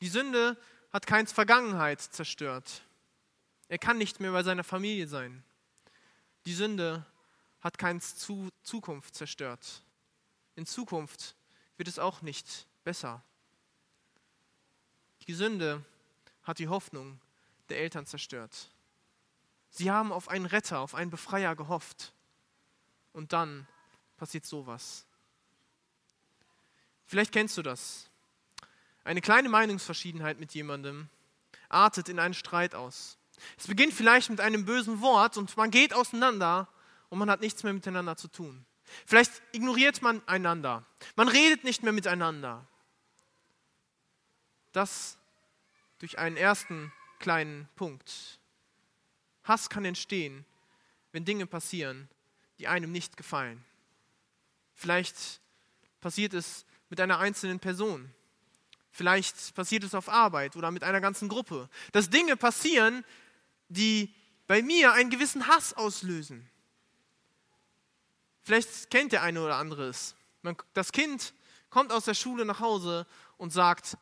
Die 0.00 0.08
Sünde 0.08 0.56
hat 0.96 1.06
Keins 1.06 1.30
Vergangenheit 1.30 2.00
zerstört. 2.00 2.80
Er 3.68 3.76
kann 3.76 3.98
nicht 3.98 4.18
mehr 4.18 4.32
bei 4.32 4.42
seiner 4.42 4.64
Familie 4.64 5.06
sein. 5.06 5.44
Die 6.46 6.54
Sünde 6.54 7.04
hat 7.60 7.76
Keins 7.76 8.16
Zukunft 8.16 9.14
zerstört. 9.14 9.82
In 10.54 10.64
Zukunft 10.64 11.36
wird 11.76 11.86
es 11.86 11.98
auch 11.98 12.22
nicht 12.22 12.66
besser. 12.82 13.22
Die 15.26 15.34
Sünde 15.34 15.84
hat 16.44 16.60
die 16.60 16.68
Hoffnung 16.68 17.20
der 17.68 17.80
Eltern 17.80 18.06
zerstört. 18.06 18.70
Sie 19.68 19.90
haben 19.90 20.12
auf 20.12 20.28
einen 20.28 20.46
Retter, 20.46 20.80
auf 20.80 20.94
einen 20.94 21.10
Befreier 21.10 21.54
gehofft. 21.56 22.14
Und 23.12 23.34
dann 23.34 23.68
passiert 24.16 24.46
sowas. 24.46 25.04
Vielleicht 27.04 27.32
kennst 27.32 27.58
du 27.58 27.60
das. 27.60 28.05
Eine 29.06 29.20
kleine 29.20 29.48
Meinungsverschiedenheit 29.48 30.40
mit 30.40 30.52
jemandem 30.52 31.08
artet 31.68 32.08
in 32.08 32.18
einen 32.18 32.34
Streit 32.34 32.74
aus. 32.74 33.18
Es 33.56 33.68
beginnt 33.68 33.94
vielleicht 33.94 34.30
mit 34.30 34.40
einem 34.40 34.64
bösen 34.64 35.00
Wort 35.00 35.36
und 35.36 35.56
man 35.56 35.70
geht 35.70 35.94
auseinander 35.94 36.66
und 37.08 37.20
man 37.20 37.30
hat 37.30 37.40
nichts 37.40 37.62
mehr 37.62 37.72
miteinander 37.72 38.16
zu 38.16 38.26
tun. 38.26 38.66
Vielleicht 39.06 39.30
ignoriert 39.52 40.02
man 40.02 40.26
einander. 40.26 40.84
Man 41.14 41.28
redet 41.28 41.62
nicht 41.62 41.84
mehr 41.84 41.92
miteinander. 41.92 42.66
Das 44.72 45.18
durch 45.98 46.18
einen 46.18 46.36
ersten 46.36 46.92
kleinen 47.20 47.68
Punkt. 47.76 48.40
Hass 49.44 49.70
kann 49.70 49.84
entstehen, 49.84 50.44
wenn 51.12 51.24
Dinge 51.24 51.46
passieren, 51.46 52.08
die 52.58 52.66
einem 52.66 52.90
nicht 52.90 53.16
gefallen. 53.16 53.64
Vielleicht 54.74 55.40
passiert 56.00 56.34
es 56.34 56.66
mit 56.90 57.00
einer 57.00 57.20
einzelnen 57.20 57.60
Person. 57.60 58.12
Vielleicht 58.96 59.54
passiert 59.54 59.84
es 59.84 59.94
auf 59.94 60.08
Arbeit 60.08 60.56
oder 60.56 60.70
mit 60.70 60.82
einer 60.82 61.00
ganzen 61.00 61.28
Gruppe. 61.28 61.68
Dass 61.92 62.10
Dinge 62.10 62.36
passieren, 62.36 63.04
die 63.68 64.14
bei 64.46 64.62
mir 64.62 64.92
einen 64.92 65.10
gewissen 65.10 65.46
Hass 65.46 65.74
auslösen. 65.74 66.48
Vielleicht 68.42 68.90
kennt 68.90 69.12
der 69.12 69.22
eine 69.22 69.42
oder 69.42 69.56
andere 69.56 69.88
es. 69.88 70.14
Das 70.72 70.92
Kind 70.92 71.34
kommt 71.70 71.92
aus 71.92 72.04
der 72.04 72.14
Schule 72.14 72.44
nach 72.44 72.60
Hause 72.60 73.06
und 73.36 73.52
sagt, 73.52 73.98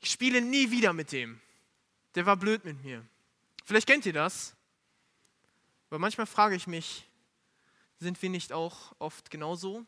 ich 0.00 0.10
spiele 0.10 0.40
nie 0.40 0.70
wieder 0.70 0.92
mit 0.92 1.12
dem 1.12 1.40
der 2.14 2.26
war 2.26 2.36
blöd 2.36 2.64
mit 2.64 2.82
mir. 2.82 3.06
Vielleicht 3.64 3.86
kennt 3.86 4.06
ihr 4.06 4.12
das. 4.12 4.54
Aber 5.88 5.98
manchmal 5.98 6.26
frage 6.26 6.54
ich 6.54 6.66
mich, 6.66 7.08
sind 7.98 8.20
wir 8.22 8.30
nicht 8.30 8.52
auch 8.52 8.94
oft 8.98 9.30
genauso? 9.30 9.84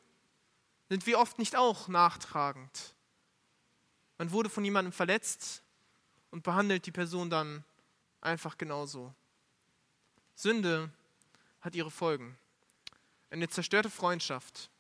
Sind 0.89 1.07
wir 1.07 1.19
oft 1.19 1.39
nicht 1.39 1.57
auch 1.57 1.89
nachtragend? 1.89 2.94
Man 4.19 4.31
wurde 4.31 4.49
von 4.49 4.65
jemandem 4.65 4.93
verletzt 4.93 5.63
und 6.31 6.43
behandelt 6.43 6.87
die 6.87 6.93
Person 6.93 7.31
dann 7.31 7.65
einfach 8.21 8.59
genauso. 8.59 9.13
Sünde 10.35 10.91
hat 11.61 11.75
ihre 11.75 11.91
Folgen. 11.91 12.37
Eine 13.31 13.49
zerstörte 13.49 13.91
Freundschaft, 13.91 14.71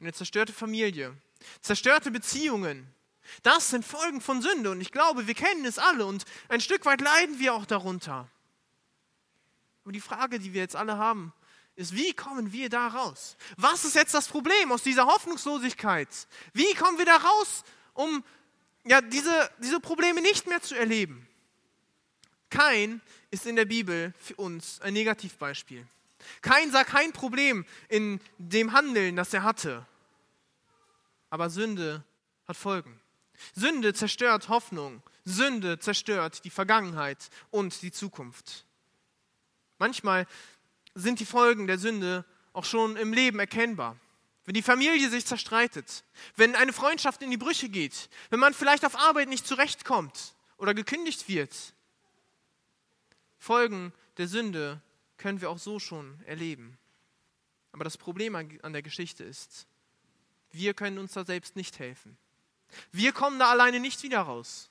eine 0.00 0.12
zerstörte 0.12 0.52
Familie, 0.52 1.16
zerstörte 1.62 2.10
Beziehungen, 2.10 2.86
das 3.42 3.70
sind 3.70 3.84
Folgen 3.84 4.20
von 4.20 4.42
Sünde 4.42 4.70
und 4.70 4.80
ich 4.80 4.92
glaube, 4.92 5.26
wir 5.26 5.34
kennen 5.34 5.64
es 5.64 5.78
alle 5.78 6.04
und 6.04 6.24
ein 6.48 6.60
Stück 6.60 6.84
weit 6.84 7.00
leiden 7.00 7.38
wir 7.38 7.54
auch 7.54 7.66
darunter. 7.66 8.28
Aber 9.84 9.92
die 9.92 10.00
Frage, 10.00 10.38
die 10.38 10.52
wir 10.52 10.60
jetzt 10.60 10.76
alle 10.76 10.98
haben, 10.98 11.32
ist, 11.76 11.94
wie 11.94 12.12
kommen 12.12 12.52
wir 12.52 12.68
da 12.68 12.88
raus? 12.88 13.36
Was 13.56 13.84
ist 13.84 13.94
jetzt 13.94 14.12
das 14.12 14.28
Problem 14.28 14.72
aus 14.72 14.82
dieser 14.82 15.06
Hoffnungslosigkeit? 15.06 16.08
Wie 16.52 16.74
kommen 16.74 16.98
wir 16.98 17.06
da 17.06 17.16
raus, 17.16 17.64
um 17.94 18.22
ja, 18.84 19.00
diese, 19.00 19.50
diese 19.58 19.80
Probleme 19.80 20.20
nicht 20.20 20.46
mehr 20.46 20.62
zu 20.62 20.76
erleben? 20.76 21.26
Kein 22.48 23.00
ist 23.30 23.46
in 23.46 23.56
der 23.56 23.64
Bibel 23.64 24.12
für 24.18 24.34
uns 24.36 24.80
ein 24.80 24.92
Negativbeispiel. 24.94 25.86
Kein 26.42 26.70
sah 26.70 26.84
kein 26.84 27.12
Problem 27.12 27.64
in 27.88 28.20
dem 28.38 28.72
Handeln, 28.72 29.16
das 29.16 29.32
er 29.32 29.42
hatte. 29.42 29.86
Aber 31.30 31.48
Sünde 31.48 32.04
hat 32.46 32.56
Folgen. 32.56 33.00
Sünde 33.54 33.94
zerstört 33.94 34.48
Hoffnung. 34.48 35.02
Sünde 35.24 35.78
zerstört 35.78 36.44
die 36.44 36.50
Vergangenheit 36.50 37.30
und 37.50 37.82
die 37.82 37.92
Zukunft. 37.92 38.66
Manchmal 39.78 40.26
sind 40.94 41.20
die 41.20 41.26
Folgen 41.26 41.66
der 41.66 41.78
Sünde 41.78 42.24
auch 42.52 42.64
schon 42.64 42.96
im 42.96 43.12
Leben 43.12 43.38
erkennbar. 43.38 43.96
Wenn 44.50 44.54
die 44.54 44.62
Familie 44.62 45.08
sich 45.08 45.26
zerstreitet, 45.26 46.02
wenn 46.34 46.56
eine 46.56 46.72
Freundschaft 46.72 47.22
in 47.22 47.30
die 47.30 47.36
Brüche 47.36 47.68
geht, 47.68 48.10
wenn 48.30 48.40
man 48.40 48.52
vielleicht 48.52 48.84
auf 48.84 48.96
Arbeit 48.96 49.28
nicht 49.28 49.46
zurechtkommt 49.46 50.34
oder 50.56 50.74
gekündigt 50.74 51.28
wird. 51.28 51.54
Folgen 53.38 53.92
der 54.16 54.26
Sünde 54.26 54.82
können 55.18 55.40
wir 55.40 55.50
auch 55.50 55.58
so 55.60 55.78
schon 55.78 56.20
erleben. 56.26 56.76
Aber 57.70 57.84
das 57.84 57.96
Problem 57.96 58.34
an 58.34 58.72
der 58.72 58.82
Geschichte 58.82 59.22
ist, 59.22 59.68
wir 60.50 60.74
können 60.74 60.98
uns 60.98 61.12
da 61.12 61.24
selbst 61.24 61.54
nicht 61.54 61.78
helfen. 61.78 62.16
Wir 62.90 63.12
kommen 63.12 63.38
da 63.38 63.50
alleine 63.52 63.78
nicht 63.78 64.02
wieder 64.02 64.22
raus. 64.22 64.68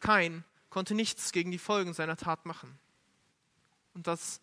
Kein 0.00 0.44
konnte 0.70 0.94
nichts 0.94 1.30
gegen 1.30 1.50
die 1.50 1.58
Folgen 1.58 1.92
seiner 1.92 2.16
Tat 2.16 2.46
machen. 2.46 2.78
Und 3.92 4.06
das 4.06 4.40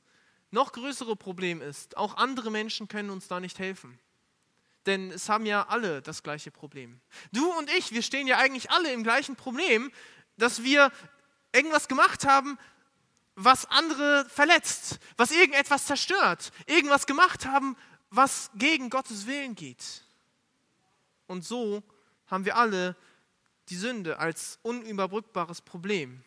noch 0.51 0.71
größere 0.71 1.15
Problem 1.15 1.61
ist, 1.61 1.97
auch 1.97 2.17
andere 2.17 2.51
Menschen 2.51 2.87
können 2.87 3.09
uns 3.09 3.27
da 3.27 3.39
nicht 3.39 3.59
helfen. 3.59 3.99
Denn 4.85 5.11
es 5.11 5.29
haben 5.29 5.45
ja 5.45 5.67
alle 5.67 6.01
das 6.01 6.23
gleiche 6.23 6.51
Problem. 6.51 6.99
Du 7.31 7.51
und 7.57 7.69
ich, 7.71 7.91
wir 7.91 8.01
stehen 8.01 8.27
ja 8.27 8.37
eigentlich 8.37 8.71
alle 8.71 8.91
im 8.91 9.03
gleichen 9.03 9.35
Problem, 9.35 9.91
dass 10.37 10.63
wir 10.63 10.91
irgendwas 11.51 11.87
gemacht 11.87 12.25
haben, 12.25 12.57
was 13.35 13.65
andere 13.67 14.25
verletzt, 14.29 14.99
was 15.17 15.31
irgendetwas 15.31 15.85
zerstört, 15.85 16.51
irgendwas 16.65 17.05
gemacht 17.05 17.45
haben, 17.45 17.77
was 18.09 18.49
gegen 18.55 18.89
Gottes 18.89 19.27
Willen 19.27 19.55
geht. 19.55 20.03
Und 21.27 21.45
so 21.45 21.83
haben 22.27 22.45
wir 22.45 22.57
alle 22.57 22.95
die 23.69 23.75
Sünde 23.75 24.17
als 24.17 24.59
unüberbrückbares 24.63 25.61
Problem, 25.61 26.23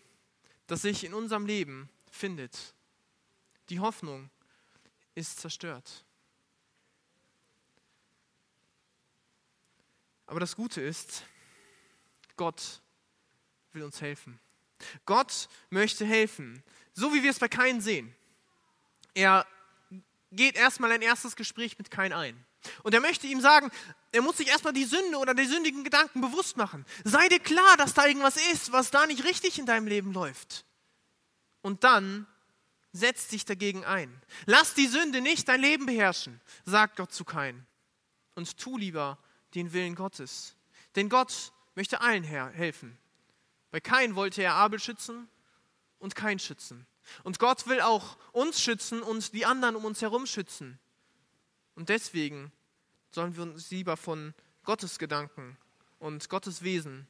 das 0.69 0.83
sich 0.83 1.05
in 1.05 1.13
unserem 1.13 1.47
Leben 1.47 1.91
findet. 2.11 2.75
Die 3.73 3.81
Hoffnung 3.81 4.29
ist 5.15 5.41
zerstört. 5.41 6.05
Aber 10.27 10.41
das 10.41 10.57
Gute 10.57 10.83
ist, 10.83 11.25
Gott 12.37 12.83
will 13.73 13.83
uns 13.85 14.03
helfen. 14.03 14.39
Gott 15.07 15.49
möchte 15.71 16.05
helfen, 16.05 16.63
so 16.93 17.15
wie 17.15 17.23
wir 17.23 17.31
es 17.31 17.39
bei 17.39 17.49
Kain 17.49 17.81
sehen. 17.81 18.15
Er 19.15 19.47
geht 20.33 20.57
erstmal 20.57 20.93
ein 20.93 21.01
erstes 21.01 21.35
Gespräch 21.35 21.79
mit 21.79 21.91
Kain 21.91 22.13
ein. 22.13 22.45
Und 22.83 22.93
er 22.93 23.01
möchte 23.01 23.27
ihm 23.27 23.41
sagen, 23.41 23.71
er 24.13 24.21
muss 24.21 24.37
sich 24.37 24.49
erstmal 24.49 24.75
die 24.75 24.85
Sünde 24.85 25.17
oder 25.17 25.33
die 25.33 25.47
sündigen 25.47 25.83
Gedanken 25.83 26.21
bewusst 26.21 26.59
machen. 26.59 26.85
Sei 27.05 27.27
dir 27.31 27.41
klar, 27.41 27.79
dass 27.79 27.95
da 27.95 28.05
irgendwas 28.05 28.37
ist, 28.53 28.71
was 28.71 28.91
da 28.91 29.07
nicht 29.07 29.25
richtig 29.25 29.59
in 29.59 29.65
deinem 29.65 29.87
Leben 29.87 30.13
läuft. 30.13 30.67
Und 31.63 31.85
dann 31.85 32.27
setz 32.93 33.29
dich 33.29 33.45
dagegen 33.45 33.85
ein. 33.85 34.23
Lass 34.47 34.75
die 34.75 34.87
Sünde 34.87 35.21
nicht 35.21 35.49
dein 35.49 35.61
Leben 35.61 35.87
beherrschen, 35.87 36.41
sagt 36.65 36.97
Gott 36.97 37.13
zu 37.13 37.25
Kain. 37.25 37.67
Und 38.35 38.59
tu 38.59 38.79
lieber 38.79 39.19
den 39.55 39.73
Willen 39.73 39.95
Gottes. 39.95 40.57
Denn 40.97 41.09
Gott 41.09 41.53
möchte 41.75 42.01
allen 42.01 42.25
helfen. 42.25 42.99
Bei 43.71 43.81
Kain 43.81 44.15
wollte 44.15 44.43
er 44.43 44.55
Abel 44.55 44.79
schützen 44.79 45.29
und 45.99 46.15
Kain 46.15 46.39
schützen. 46.39 46.87
Und 47.25 47.39
Gott 47.39 47.67
will 47.67 47.81
auch 47.81 48.17
uns 48.33 48.61
schützen 48.61 49.03
und 49.03 49.33
die 49.33 49.47
anderen 49.47 49.77
um 49.77 49.85
uns 49.85 50.03
herum 50.03 50.27
schützen. 50.27 50.79
Und 51.75 51.89
deswegen 51.89 52.53
sollen 53.11 53.37
wir 53.37 53.43
uns 53.43 53.71
lieber 53.71 53.97
von 53.97 54.35
Gottes 54.65 54.99
Gedanken 54.99 55.57
und 55.99 56.29
Gottes 56.29 56.63
Wesen 56.63 57.07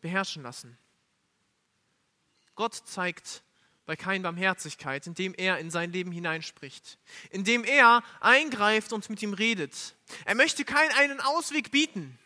beherrschen 0.00 0.42
lassen. 0.42 0.78
Gott 2.54 2.74
zeigt 2.74 3.42
bei 3.86 3.96
Kain 3.96 4.22
Barmherzigkeit, 4.22 5.06
indem 5.06 5.34
er 5.34 5.58
in 5.58 5.70
sein 5.70 5.92
Leben 5.92 6.10
hineinspricht, 6.10 6.98
indem 7.30 7.64
er 7.64 8.02
eingreift 8.20 8.92
und 8.92 9.08
mit 9.10 9.22
ihm 9.22 9.34
redet. 9.34 9.94
Er 10.24 10.34
möchte 10.34 10.64
Kain 10.64 10.90
einen 10.96 11.20
Ausweg 11.20 11.70
bieten. 11.70 12.18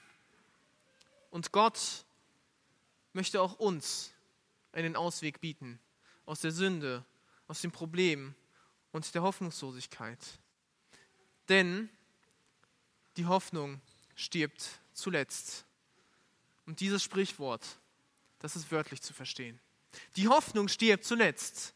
Und 1.30 1.52
Gott 1.52 2.04
möchte 3.12 3.42
auch 3.42 3.58
uns 3.58 4.12
einen 4.72 4.96
Ausweg 4.96 5.40
bieten 5.40 5.80
aus 6.26 6.40
der 6.40 6.52
Sünde, 6.52 7.04
aus 7.48 7.60
dem 7.60 7.72
Problem 7.72 8.34
und 8.92 9.14
der 9.14 9.22
Hoffnungslosigkeit. 9.22 10.18
Denn 11.48 11.88
die 13.16 13.26
Hoffnung 13.26 13.80
stirbt 14.14 14.80
zuletzt. 14.92 15.64
Und 16.66 16.80
dieses 16.80 17.02
Sprichwort, 17.02 17.64
das 18.38 18.56
ist 18.56 18.70
wörtlich 18.70 19.00
zu 19.00 19.14
verstehen. 19.14 19.58
Die 20.16 20.28
Hoffnung 20.28 20.68
stirbt 20.68 21.04
zuletzt. 21.04 21.74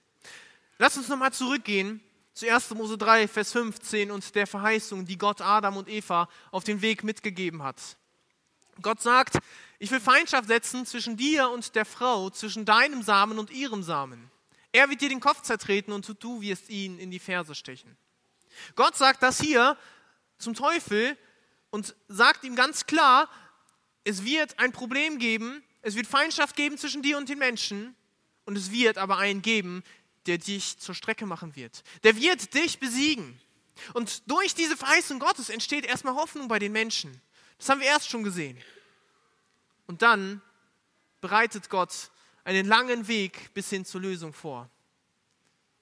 Lass 0.79 0.96
uns 0.96 1.09
nochmal 1.09 1.33
zurückgehen 1.33 2.01
zu 2.35 2.51
1. 2.51 2.70
Mose 2.70 2.96
3, 2.96 3.29
Vers 3.29 3.53
15 3.53 4.11
und 4.11 4.35
der 4.35 4.46
Verheißung, 4.46 5.05
die 5.05 5.18
Gott 5.18 5.40
Adam 5.40 5.77
und 5.77 5.88
Eva 5.88 6.29
auf 6.51 6.64
den 6.64 6.81
Weg 6.81 7.05
mitgegeben 7.05 7.62
hat. 7.62 7.81
Gott 8.81 9.01
sagt, 9.03 9.38
ich 9.79 9.90
will 9.90 10.01
Feindschaft 10.01 10.48
setzen 10.48 10.87
zwischen 10.87 11.16
dir 11.16 11.51
und 11.51 11.75
der 11.75 11.85
Frau, 11.85 12.31
zwischen 12.31 12.64
deinem 12.64 13.03
Samen 13.03 13.38
und 13.38 13.51
ihrem 13.51 13.83
Samen. 13.83 14.31
Er 14.72 14.88
wird 14.88 15.03
dir 15.03 15.11
den 15.11 15.20
Kopf 15.20 15.42
zertreten 15.42 15.92
und 15.92 16.11
du 16.22 16.40
wirst 16.40 16.70
ihn 16.70 16.98
in 16.98 17.11
die 17.11 17.18
Ferse 17.18 17.55
stechen. 17.55 17.96
Gott 18.75 18.96
sagt 18.96 19.22
das 19.22 19.40
hier 19.40 19.77
zum 20.38 20.55
Teufel 20.55 21.16
und 21.70 21.94
sagt 22.09 22.44
ihm 22.44 22.57
ganz 22.57 22.87
klar, 22.87 23.29
es 24.05 24.25
wird 24.25 24.59
ein 24.59 24.72
Problem 24.72 25.18
geben, 25.18 25.62
es 25.83 25.94
wird 25.94 26.07
Feindschaft 26.07 26.57
geben 26.57 26.79
zwischen 26.79 27.03
dir 27.03 27.18
und 27.18 27.29
den 27.29 27.38
Menschen 27.38 27.94
und 28.44 28.57
es 28.57 28.70
wird 28.70 28.98
aber 28.98 29.18
einen 29.18 29.42
geben, 29.42 29.83
der 30.26 30.38
dich 30.38 30.78
zur 30.78 30.94
Strecke 30.94 31.26
machen 31.26 31.57
wird. 31.57 31.83
Der 32.02 32.16
wird 32.16 32.55
dich 32.55 32.78
besiegen. 32.78 33.40
Und 33.94 34.31
durch 34.31 34.55
diese 34.55 34.76
Verheißung 34.76 35.18
Gottes 35.18 35.48
entsteht 35.48 35.85
erstmal 35.85 36.14
Hoffnung 36.14 36.48
bei 36.48 36.59
den 36.59 36.72
Menschen. 36.72 37.20
Das 37.59 37.68
haben 37.68 37.81
wir 37.81 37.88
erst 37.88 38.09
schon 38.09 38.22
gesehen. 38.22 38.59
Und 39.87 40.02
dann 40.02 40.40
bereitet 41.20 41.70
Gott 41.70 42.11
einen 42.44 42.66
langen 42.66 43.09
Weg 43.09 43.52
bis 43.55 43.70
hin 43.70 43.85
zur 43.85 44.00
Lösung 44.00 44.33
vor. 44.33 44.68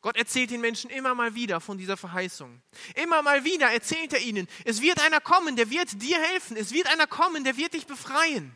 Gott 0.02 0.16
erzählt 0.16 0.50
den 0.50 0.62
Menschen 0.62 0.88
immer 0.88 1.14
mal 1.14 1.34
wieder 1.34 1.60
von 1.60 1.76
dieser 1.76 1.96
Verheißung. 1.96 2.62
Immer 2.94 3.22
mal 3.22 3.44
wieder 3.44 3.70
erzählt 3.70 4.14
er 4.14 4.20
ihnen, 4.20 4.48
es 4.64 4.80
wird 4.80 5.00
einer 5.00 5.20
kommen, 5.20 5.56
der 5.56 5.68
wird 5.68 6.00
dir 6.00 6.18
helfen. 6.18 6.56
Es 6.56 6.72
wird 6.72 6.86
einer 6.86 7.06
kommen, 7.06 7.44
der 7.44 7.56
wird 7.58 7.74
dich 7.74 7.86
befreien. 7.86 8.54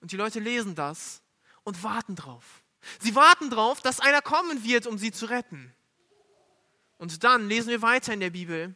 Und 0.00 0.12
die 0.12 0.16
Leute 0.16 0.40
lesen 0.40 0.74
das 0.74 1.20
und 1.64 1.82
warten 1.82 2.16
drauf. 2.16 2.62
Sie 3.00 3.14
warten 3.14 3.50
darauf, 3.50 3.80
dass 3.80 4.00
einer 4.00 4.22
kommen 4.22 4.64
wird, 4.64 4.86
um 4.86 4.98
sie 4.98 5.12
zu 5.12 5.26
retten. 5.26 5.72
Und 6.98 7.24
dann 7.24 7.48
lesen 7.48 7.68
wir 7.68 7.82
weiter 7.82 8.12
in 8.12 8.20
der 8.20 8.30
Bibel 8.30 8.74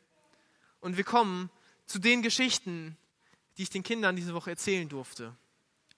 und 0.81 0.97
wir 0.97 1.05
kommen 1.05 1.51
zu 1.87 1.99
den 1.99 2.23
Geschichten, 2.23 2.97
die 3.57 3.63
ich 3.63 3.71
den 3.71 3.83
Kindern 3.83 4.17
diese 4.17 4.35
Woche 4.35 4.51
erzählen 4.51 4.89
durfte. 4.89 5.37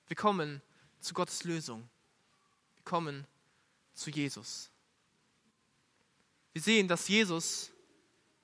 Wir 0.06 0.16
kommen 0.16 0.62
zu 1.00 1.14
Gottes 1.14 1.44
Lösung. 1.44 1.88
Wir 2.76 2.84
kommen 2.84 3.26
zu 3.94 4.10
Jesus. 4.10 4.70
Wir 6.52 6.62
sehen, 6.62 6.88
dass 6.88 7.08
Jesus 7.08 7.70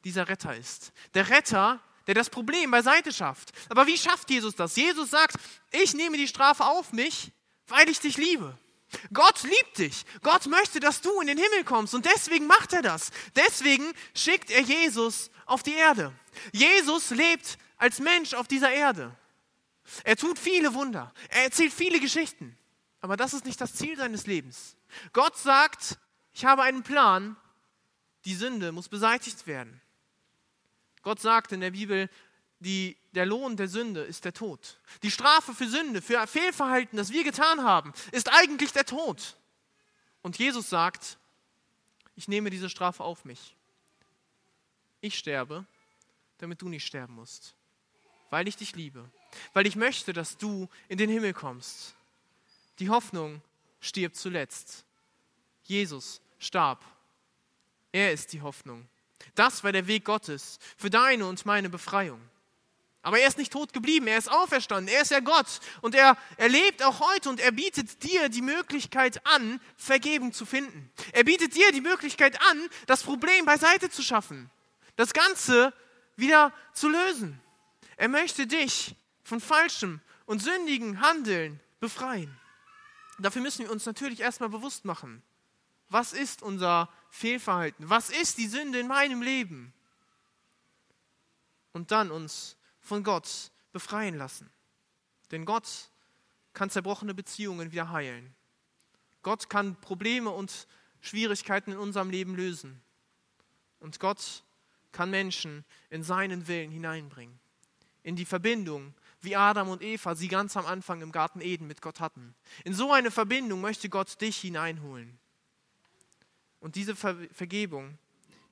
dieser 0.05 0.29
Retter 0.29 0.57
ist. 0.57 0.93
Der 1.15 1.29
Retter, 1.29 1.81
der 2.07 2.15
das 2.15 2.31
Problem 2.31 2.71
beiseite 2.71 3.13
schafft. 3.13 3.53
Aber 3.69 3.87
wie 3.87 3.99
schafft 3.99 4.31
Jesus 4.31 4.55
das? 4.55 4.77
Jesus 4.77 5.11
sagt, 5.11 5.37
ich 5.71 5.95
nehme 5.95 6.17
die 6.17 6.29
Strafe 6.29 6.65
auf 6.65 6.93
mich, 6.93 7.33
weil 7.67 7.89
ich 7.89 8.01
dich 8.01 8.17
liebe. 8.17 8.57
Gott 9.13 9.43
liebt 9.43 9.79
dich. 9.79 10.05
Gott 10.23 10.47
möchte, 10.47 10.81
dass 10.81 11.01
du 11.01 11.21
in 11.21 11.27
den 11.27 11.39
Himmel 11.39 11.65
kommst 11.65 11.95
und 11.95 12.05
deswegen 12.05 12.47
macht 12.47 12.73
er 12.73 12.83
das. 12.83 13.11
Deswegen 13.37 13.93
schickt 14.15 14.51
er 14.51 14.63
Jesus 14.63 15.31
auf 15.47 15.63
die 15.63 15.75
Erde. 15.75 16.13
Jesus 16.53 17.11
lebt 17.11 17.59
als 17.77 17.99
Mensch 17.99 18.35
auf 18.35 18.49
dieser 18.49 18.71
Erde. 18.71 19.15
Er 20.05 20.17
tut 20.17 20.39
viele 20.39 20.75
Wunder. 20.75 21.13
Er 21.29 21.45
erzählt 21.45 21.73
viele 21.73 22.01
Geschichten. 22.01 22.57
Aber 23.01 23.17
das 23.17 23.35
ist 23.35 23.45
nicht 23.45 23.61
das 23.61 23.75
Ziel 23.75 23.97
seines 23.97 24.27
Lebens. 24.27 24.77
Gott 25.13 25.37
sagt, 25.37 25.99
ich 26.33 26.45
habe 26.45 26.63
einen 26.63 26.83
Plan. 26.83 27.37
Die 28.25 28.35
Sünde 28.35 28.73
muss 28.73 28.89
beseitigt 28.89 29.47
werden. 29.47 29.81
Gott 31.03 31.21
sagt 31.21 31.53
in 31.53 31.61
der 31.61 31.71
Bibel, 31.71 32.11
die, 32.59 32.97
der 33.19 33.27
Lohn 33.27 33.57
der 33.57 33.67
Sünde 33.67 34.03
ist 34.03 34.25
der 34.25 34.33
Tod. 34.33 34.79
Die 35.03 35.11
Strafe 35.11 35.53
für 35.53 35.69
Sünde, 35.69 36.01
für 36.01 36.25
Fehlverhalten, 36.29 36.97
das 36.97 37.11
wir 37.11 37.25
getan 37.25 37.65
haben, 37.65 37.93
ist 38.13 38.33
eigentlich 38.33 38.71
der 38.71 38.85
Tod. 38.85 39.37
Und 40.23 40.39
Jesus 40.39 40.71
sagt, 40.71 41.19
ich 42.15 42.29
nehme 42.29 42.49
diese 42.49 42.71
Strafe 42.71 43.03
auf 43.03 43.25
mich. 43.25 43.57
Ich 45.01 45.19
sterbe, 45.19 45.67
damit 46.39 46.63
du 46.63 46.69
nicht 46.69 46.87
sterben 46.87 47.17
musst, 47.17 47.57
weil 48.31 48.47
ich 48.47 48.57
dich 48.57 48.77
liebe, 48.77 49.11
weil 49.53 49.67
ich 49.67 49.75
möchte, 49.75 50.13
dass 50.13 50.39
du 50.39 50.69
in 50.87 50.97
den 50.99 51.11
Himmel 51.11 51.33
kommst. 51.33 51.97
Die 52.79 52.89
Hoffnung 52.89 53.43
stirbt 53.81 54.15
zuletzt. 54.15 54.85
Jesus 55.65 56.21
starb. 56.39 56.85
Er 57.91 58.13
ist 58.13 58.33
die 58.33 58.43
Hoffnung. 58.43 58.89
Das 59.35 59.65
war 59.65 59.73
der 59.73 59.89
Weg 59.89 60.05
Gottes 60.05 60.61
für 60.77 60.89
deine 60.89 61.27
und 61.27 61.47
meine 61.47 61.69
Befreiung. 61.69 62.21
Aber 63.03 63.19
er 63.19 63.29
ist 63.29 63.39
nicht 63.39 63.53
tot 63.53 63.73
geblieben, 63.73 64.07
er 64.07 64.19
ist 64.19 64.31
auferstanden, 64.31 64.93
er 64.93 65.03
ist 65.03 65.11
ja 65.11 65.21
Gott 65.21 65.47
und 65.83 65.95
er, 65.95 66.17
er 66.37 66.49
lebt 66.49 66.83
auch 66.83 67.01
heute 67.01 67.31
und 67.31 67.41
er 67.41 67.53
bietet 67.53 68.03
dir 68.03 68.29
die 68.29 68.43
Möglichkeit 68.43 69.25
an, 69.27 69.61
Vergebung 69.77 70.33
zu 70.33 70.45
finden. 70.45 70.91
Er 71.13 71.25
bietet 71.25 71.55
dir 71.55 71.71
die 71.73 71.81
Möglichkeit 71.81 72.41
an, 72.51 72.69
das 72.87 73.05
Problem 73.05 73.45
beiseite 73.45 73.89
zu 73.89 74.03
schaffen, 74.03 74.51
das 74.97 75.13
Ganze 75.13 75.73
wieder 76.17 76.53
zu 76.75 76.89
lösen. 76.89 77.41
Er 77.97 78.09
möchte 78.09 78.47
dich 78.47 78.97
von 79.23 79.41
falschem 79.41 80.01
und 80.27 80.43
sündigen 80.43 81.01
Handeln 81.01 81.61
befreien. 81.81 82.37
Dafür 83.19 83.43
müssen 83.43 83.65
wir 83.65 83.73
uns 83.73 83.87
natürlich 83.87 84.21
erstmal 84.21 84.49
bewusst 84.49 84.85
machen, 84.85 85.23
was 85.89 86.13
ist 86.13 86.43
unser 86.43 86.89
Fehlverhalten, 87.11 87.89
was 87.89 88.11
ist 88.11 88.39
die 88.39 88.47
Sünde 88.47 88.79
in 88.79 88.87
meinem 88.87 89.23
Leben? 89.23 89.73
Und 91.73 91.91
dann 91.91 92.11
uns 92.11 92.58
von 92.89 93.05
Gott 93.05 93.53
befreien 93.73 94.17
lassen. 94.17 94.51
Denn 95.31 95.45
Gott 95.45 95.91
kann 96.55 96.71
zerbrochene 96.71 97.15
Beziehungen 97.15 97.71
wieder 97.71 97.91
heilen. 97.91 98.35
Gott 99.23 99.49
kann 99.51 99.77
Probleme 99.81 100.31
und 100.31 100.67
Schwierigkeiten 101.01 101.73
in 101.73 101.79
unserem 101.79 102.11
Leben 102.11 102.35
lösen. 102.35 102.81
Und 103.79 104.01
Gott 104.01 104.43
kann 104.91 105.11
Menschen 105.11 105.65
in 105.91 106.03
seinen 106.03 106.49
Willen 106.49 106.71
hineinbringen. 106.71 107.39
In 108.03 108.17
die 108.17 108.25
Verbindung, 108.25 108.95
wie 109.21 109.37
Adam 109.37 109.69
und 109.69 109.83
Eva 109.83 110.15
sie 110.15 110.29
ganz 110.29 110.57
am 110.57 110.67
Anfang 110.67 111.03
im 111.03 111.13
Garten 111.13 111.41
Eden 111.41 111.67
mit 111.67 111.83
Gott 111.83 112.01
hatten. 112.01 112.35
In 112.65 112.73
so 112.73 112.93
eine 112.93 113.11
Verbindung 113.11 113.61
möchte 113.61 113.89
Gott 113.89 114.21
dich 114.21 114.39
hineinholen. 114.39 115.19
Und 116.61 116.75
diese 116.75 116.97
Ver 116.97 117.17
Vergebung 117.33 117.99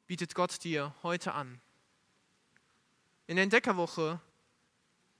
bietet 0.06 0.34
Gott 0.34 0.62
dir 0.62 0.94
heute 1.02 1.32
an. 1.32 1.60
In 3.26 3.36
der 3.36 3.44
Entdeckerwoche 3.44 4.20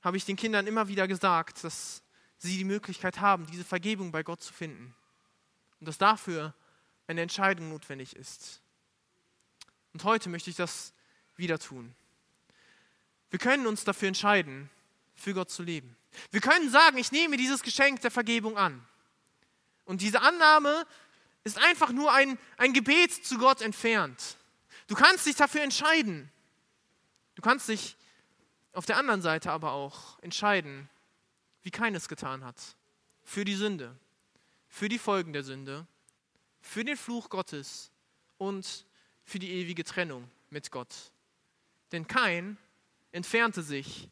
habe 0.07 0.17
ich 0.17 0.25
den 0.25 0.37
Kindern 0.37 0.69
immer 0.69 0.87
wieder 0.87 1.09
gesagt, 1.09 1.65
dass 1.65 2.01
sie 2.39 2.57
die 2.57 2.65
Möglichkeit 2.65 3.19
haben, 3.19 3.45
diese 3.49 3.65
Vergebung 3.65 4.13
bei 4.13 4.23
Gott 4.23 4.41
zu 4.41 4.53
finden. 4.53 4.95
Und 5.81 5.89
dass 5.89 5.99
dafür 5.99 6.55
eine 7.09 7.23
Entscheidung 7.23 7.71
notwendig 7.71 8.15
ist. 8.15 8.63
Und 9.93 10.05
heute 10.05 10.29
möchte 10.29 10.49
ich 10.49 10.55
das 10.55 10.93
wieder 11.35 11.59
tun. 11.59 11.93
Wir 13.31 13.41
können 13.41 13.67
uns 13.67 13.83
dafür 13.83 14.07
entscheiden, 14.07 14.71
für 15.17 15.35
Gott 15.35 15.51
zu 15.51 15.65
leben. 15.65 15.97
Wir 16.31 16.41
können 16.41 16.71
sagen, 16.71 16.99
ich 16.99 17.11
nehme 17.11 17.37
dieses 17.37 17.65
Geschenk 17.65 18.01
der 18.03 18.13
Vergebung 18.13 18.57
an. 18.57 18.87
Und 19.87 20.03
diese 20.03 20.23
Annahme 20.23 20.87
ist 21.43 21.59
einfach 21.59 21.91
nur 21.91 22.13
ein, 22.13 22.39
ein 22.59 22.73
Gebet 22.73 23.13
zu 23.13 23.39
Gott 23.39 23.61
entfernt. 23.61 24.37
Du 24.87 24.95
kannst 24.95 25.27
dich 25.27 25.35
dafür 25.35 25.63
entscheiden. 25.63 26.31
Du 27.35 27.43
kannst 27.43 27.69
dich 27.69 27.97
auf 28.77 28.85
der 28.85 28.99
anderen 28.99 29.23
Seite 29.23 29.53
aber 29.53 29.73
auch 29.73 30.19
entscheiden, 30.19 30.91
wie 31.63 31.71
keines 31.71 32.09
getan 32.09 32.45
hat. 32.45 32.77
Für 33.25 33.47
die 33.47 33.55
Sünde, 33.55 33.97
für 34.69 34.91
die 34.91 34.99
Folgen 34.99 35.33
der 35.33 35.45
Sünde, 35.45 35.87
für 36.61 36.85
den 36.85 36.99
Fluch 36.99 37.31
Gottes 37.31 37.91
und 38.37 38.85
für 39.25 39.39
die 39.39 39.51
ewige 39.51 39.83
Trennung 39.83 40.31
mit 40.51 40.71
Gott. 40.71 40.95
Denn 41.91 42.07
kein 42.07 42.59
entfernte 43.13 43.63
sich 43.63 44.11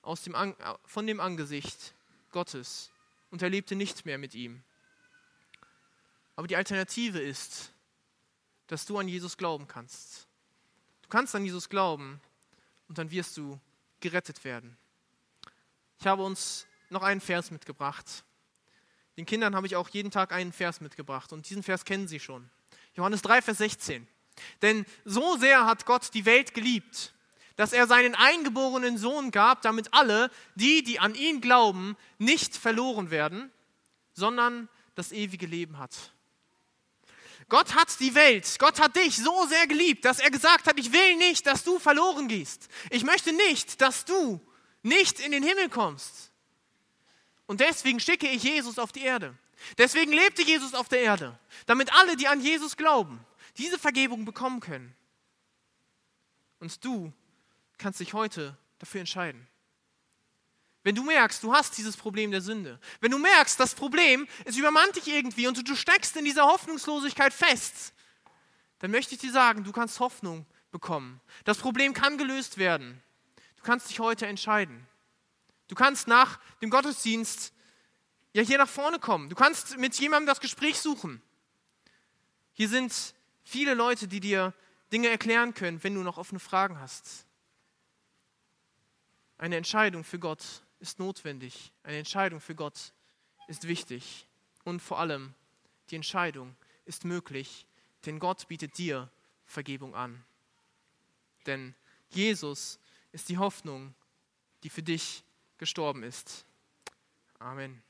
aus 0.00 0.22
dem, 0.22 0.56
von 0.86 1.06
dem 1.06 1.20
Angesicht 1.20 1.94
Gottes 2.30 2.90
und 3.30 3.42
er 3.42 3.50
lebte 3.50 3.76
nicht 3.76 4.06
mehr 4.06 4.16
mit 4.16 4.34
ihm. 4.34 4.64
Aber 6.34 6.46
die 6.46 6.56
Alternative 6.56 7.20
ist, 7.20 7.72
dass 8.68 8.86
du 8.86 8.96
an 8.96 9.06
Jesus 9.06 9.36
glauben 9.36 9.68
kannst. 9.68 10.26
Du 11.02 11.10
kannst 11.10 11.34
an 11.34 11.44
Jesus 11.44 11.68
glauben 11.68 12.22
und 12.88 12.96
dann 12.96 13.10
wirst 13.10 13.36
du 13.36 13.60
gerettet 14.02 14.44
werden. 14.44 14.76
Ich 15.98 16.06
habe 16.06 16.22
uns 16.22 16.66
noch 16.90 17.02
einen 17.02 17.20
Vers 17.20 17.50
mitgebracht. 17.50 18.24
Den 19.16 19.24
Kindern 19.24 19.54
habe 19.54 19.66
ich 19.66 19.76
auch 19.76 19.88
jeden 19.88 20.10
Tag 20.10 20.32
einen 20.32 20.52
Vers 20.52 20.80
mitgebracht 20.80 21.32
und 21.32 21.48
diesen 21.48 21.62
Vers 21.62 21.84
kennen 21.84 22.08
sie 22.08 22.20
schon. 22.20 22.50
Johannes 22.94 23.22
3, 23.22 23.40
Vers 23.42 23.58
16. 23.58 24.06
Denn 24.62 24.84
so 25.04 25.36
sehr 25.36 25.66
hat 25.66 25.86
Gott 25.86 26.12
die 26.14 26.24
Welt 26.24 26.54
geliebt, 26.54 27.14
dass 27.56 27.72
er 27.72 27.86
seinen 27.86 28.14
eingeborenen 28.14 28.98
Sohn 28.98 29.30
gab, 29.30 29.62
damit 29.62 29.92
alle, 29.92 30.30
die, 30.54 30.82
die 30.82 30.98
an 30.98 31.14
ihn 31.14 31.40
glauben, 31.40 31.96
nicht 32.18 32.56
verloren 32.56 33.10
werden, 33.10 33.50
sondern 34.12 34.68
das 34.94 35.12
ewige 35.12 35.46
Leben 35.46 35.78
hat. 35.78 36.12
Gott 37.52 37.74
hat 37.74 38.00
die 38.00 38.14
Welt, 38.14 38.56
Gott 38.58 38.80
hat 38.80 38.96
dich 38.96 39.14
so 39.14 39.44
sehr 39.44 39.66
geliebt, 39.66 40.06
dass 40.06 40.20
er 40.20 40.30
gesagt 40.30 40.66
hat, 40.66 40.78
ich 40.78 40.90
will 40.90 41.16
nicht, 41.16 41.46
dass 41.46 41.62
du 41.62 41.78
verloren 41.78 42.26
gehst. 42.26 42.66
Ich 42.88 43.04
möchte 43.04 43.30
nicht, 43.30 43.82
dass 43.82 44.06
du 44.06 44.40
nicht 44.82 45.20
in 45.20 45.32
den 45.32 45.42
Himmel 45.42 45.68
kommst. 45.68 46.32
Und 47.44 47.60
deswegen 47.60 48.00
schicke 48.00 48.26
ich 48.26 48.42
Jesus 48.42 48.78
auf 48.78 48.90
die 48.90 49.02
Erde. 49.02 49.36
Deswegen 49.76 50.12
lebte 50.12 50.40
Jesus 50.40 50.72
auf 50.72 50.88
der 50.88 51.02
Erde, 51.02 51.38
damit 51.66 51.92
alle, 51.92 52.16
die 52.16 52.26
an 52.26 52.40
Jesus 52.40 52.74
glauben, 52.74 53.22
diese 53.58 53.78
Vergebung 53.78 54.24
bekommen 54.24 54.60
können. 54.60 54.96
Und 56.58 56.82
du 56.82 57.12
kannst 57.76 58.00
dich 58.00 58.14
heute 58.14 58.56
dafür 58.78 59.00
entscheiden. 59.00 59.46
Wenn 60.84 60.94
du 60.94 61.04
merkst, 61.04 61.42
du 61.42 61.52
hast 61.52 61.78
dieses 61.78 61.96
Problem 61.96 62.30
der 62.30 62.40
Sünde, 62.40 62.80
wenn 63.00 63.12
du 63.12 63.18
merkst, 63.18 63.58
das 63.60 63.74
Problem, 63.74 64.26
es 64.44 64.56
übermannt 64.56 64.96
dich 64.96 65.06
irgendwie 65.06 65.46
und 65.46 65.68
du 65.68 65.76
steckst 65.76 66.16
in 66.16 66.24
dieser 66.24 66.44
Hoffnungslosigkeit 66.44 67.32
fest, 67.32 67.92
dann 68.80 68.90
möchte 68.90 69.14
ich 69.14 69.20
dir 69.20 69.30
sagen, 69.30 69.62
du 69.62 69.70
kannst 69.70 70.00
Hoffnung 70.00 70.44
bekommen. 70.72 71.20
Das 71.44 71.58
Problem 71.58 71.94
kann 71.94 72.18
gelöst 72.18 72.58
werden. 72.58 73.00
Du 73.56 73.62
kannst 73.62 73.90
dich 73.90 74.00
heute 74.00 74.26
entscheiden. 74.26 74.88
Du 75.68 75.76
kannst 75.76 76.08
nach 76.08 76.40
dem 76.60 76.70
Gottesdienst 76.70 77.52
ja 78.32 78.42
hier 78.42 78.58
nach 78.58 78.68
vorne 78.68 78.98
kommen. 78.98 79.28
Du 79.28 79.36
kannst 79.36 79.78
mit 79.78 79.94
jemandem 80.00 80.26
das 80.26 80.40
Gespräch 80.40 80.80
suchen. 80.80 81.22
Hier 82.54 82.68
sind 82.68 83.14
viele 83.44 83.74
Leute, 83.74 84.08
die 84.08 84.20
dir 84.20 84.52
Dinge 84.92 85.08
erklären 85.08 85.54
können, 85.54 85.82
wenn 85.84 85.94
du 85.94 86.02
noch 86.02 86.18
offene 86.18 86.40
Fragen 86.40 86.80
hast. 86.80 87.24
Eine 89.38 89.56
Entscheidung 89.56 90.02
für 90.02 90.18
Gott 90.18 90.62
ist 90.82 90.98
notwendig. 90.98 91.72
Eine 91.84 91.98
Entscheidung 91.98 92.40
für 92.40 92.56
Gott 92.56 92.92
ist 93.46 93.68
wichtig. 93.68 94.26
Und 94.64 94.80
vor 94.80 94.98
allem, 94.98 95.34
die 95.90 95.96
Entscheidung 95.96 96.56
ist 96.84 97.04
möglich, 97.04 97.66
denn 98.04 98.18
Gott 98.18 98.48
bietet 98.48 98.76
dir 98.76 99.08
Vergebung 99.44 99.94
an. 99.94 100.24
Denn 101.46 101.74
Jesus 102.10 102.78
ist 103.12 103.28
die 103.28 103.38
Hoffnung, 103.38 103.94
die 104.64 104.70
für 104.70 104.82
dich 104.82 105.24
gestorben 105.56 106.02
ist. 106.02 106.44
Amen. 107.38 107.82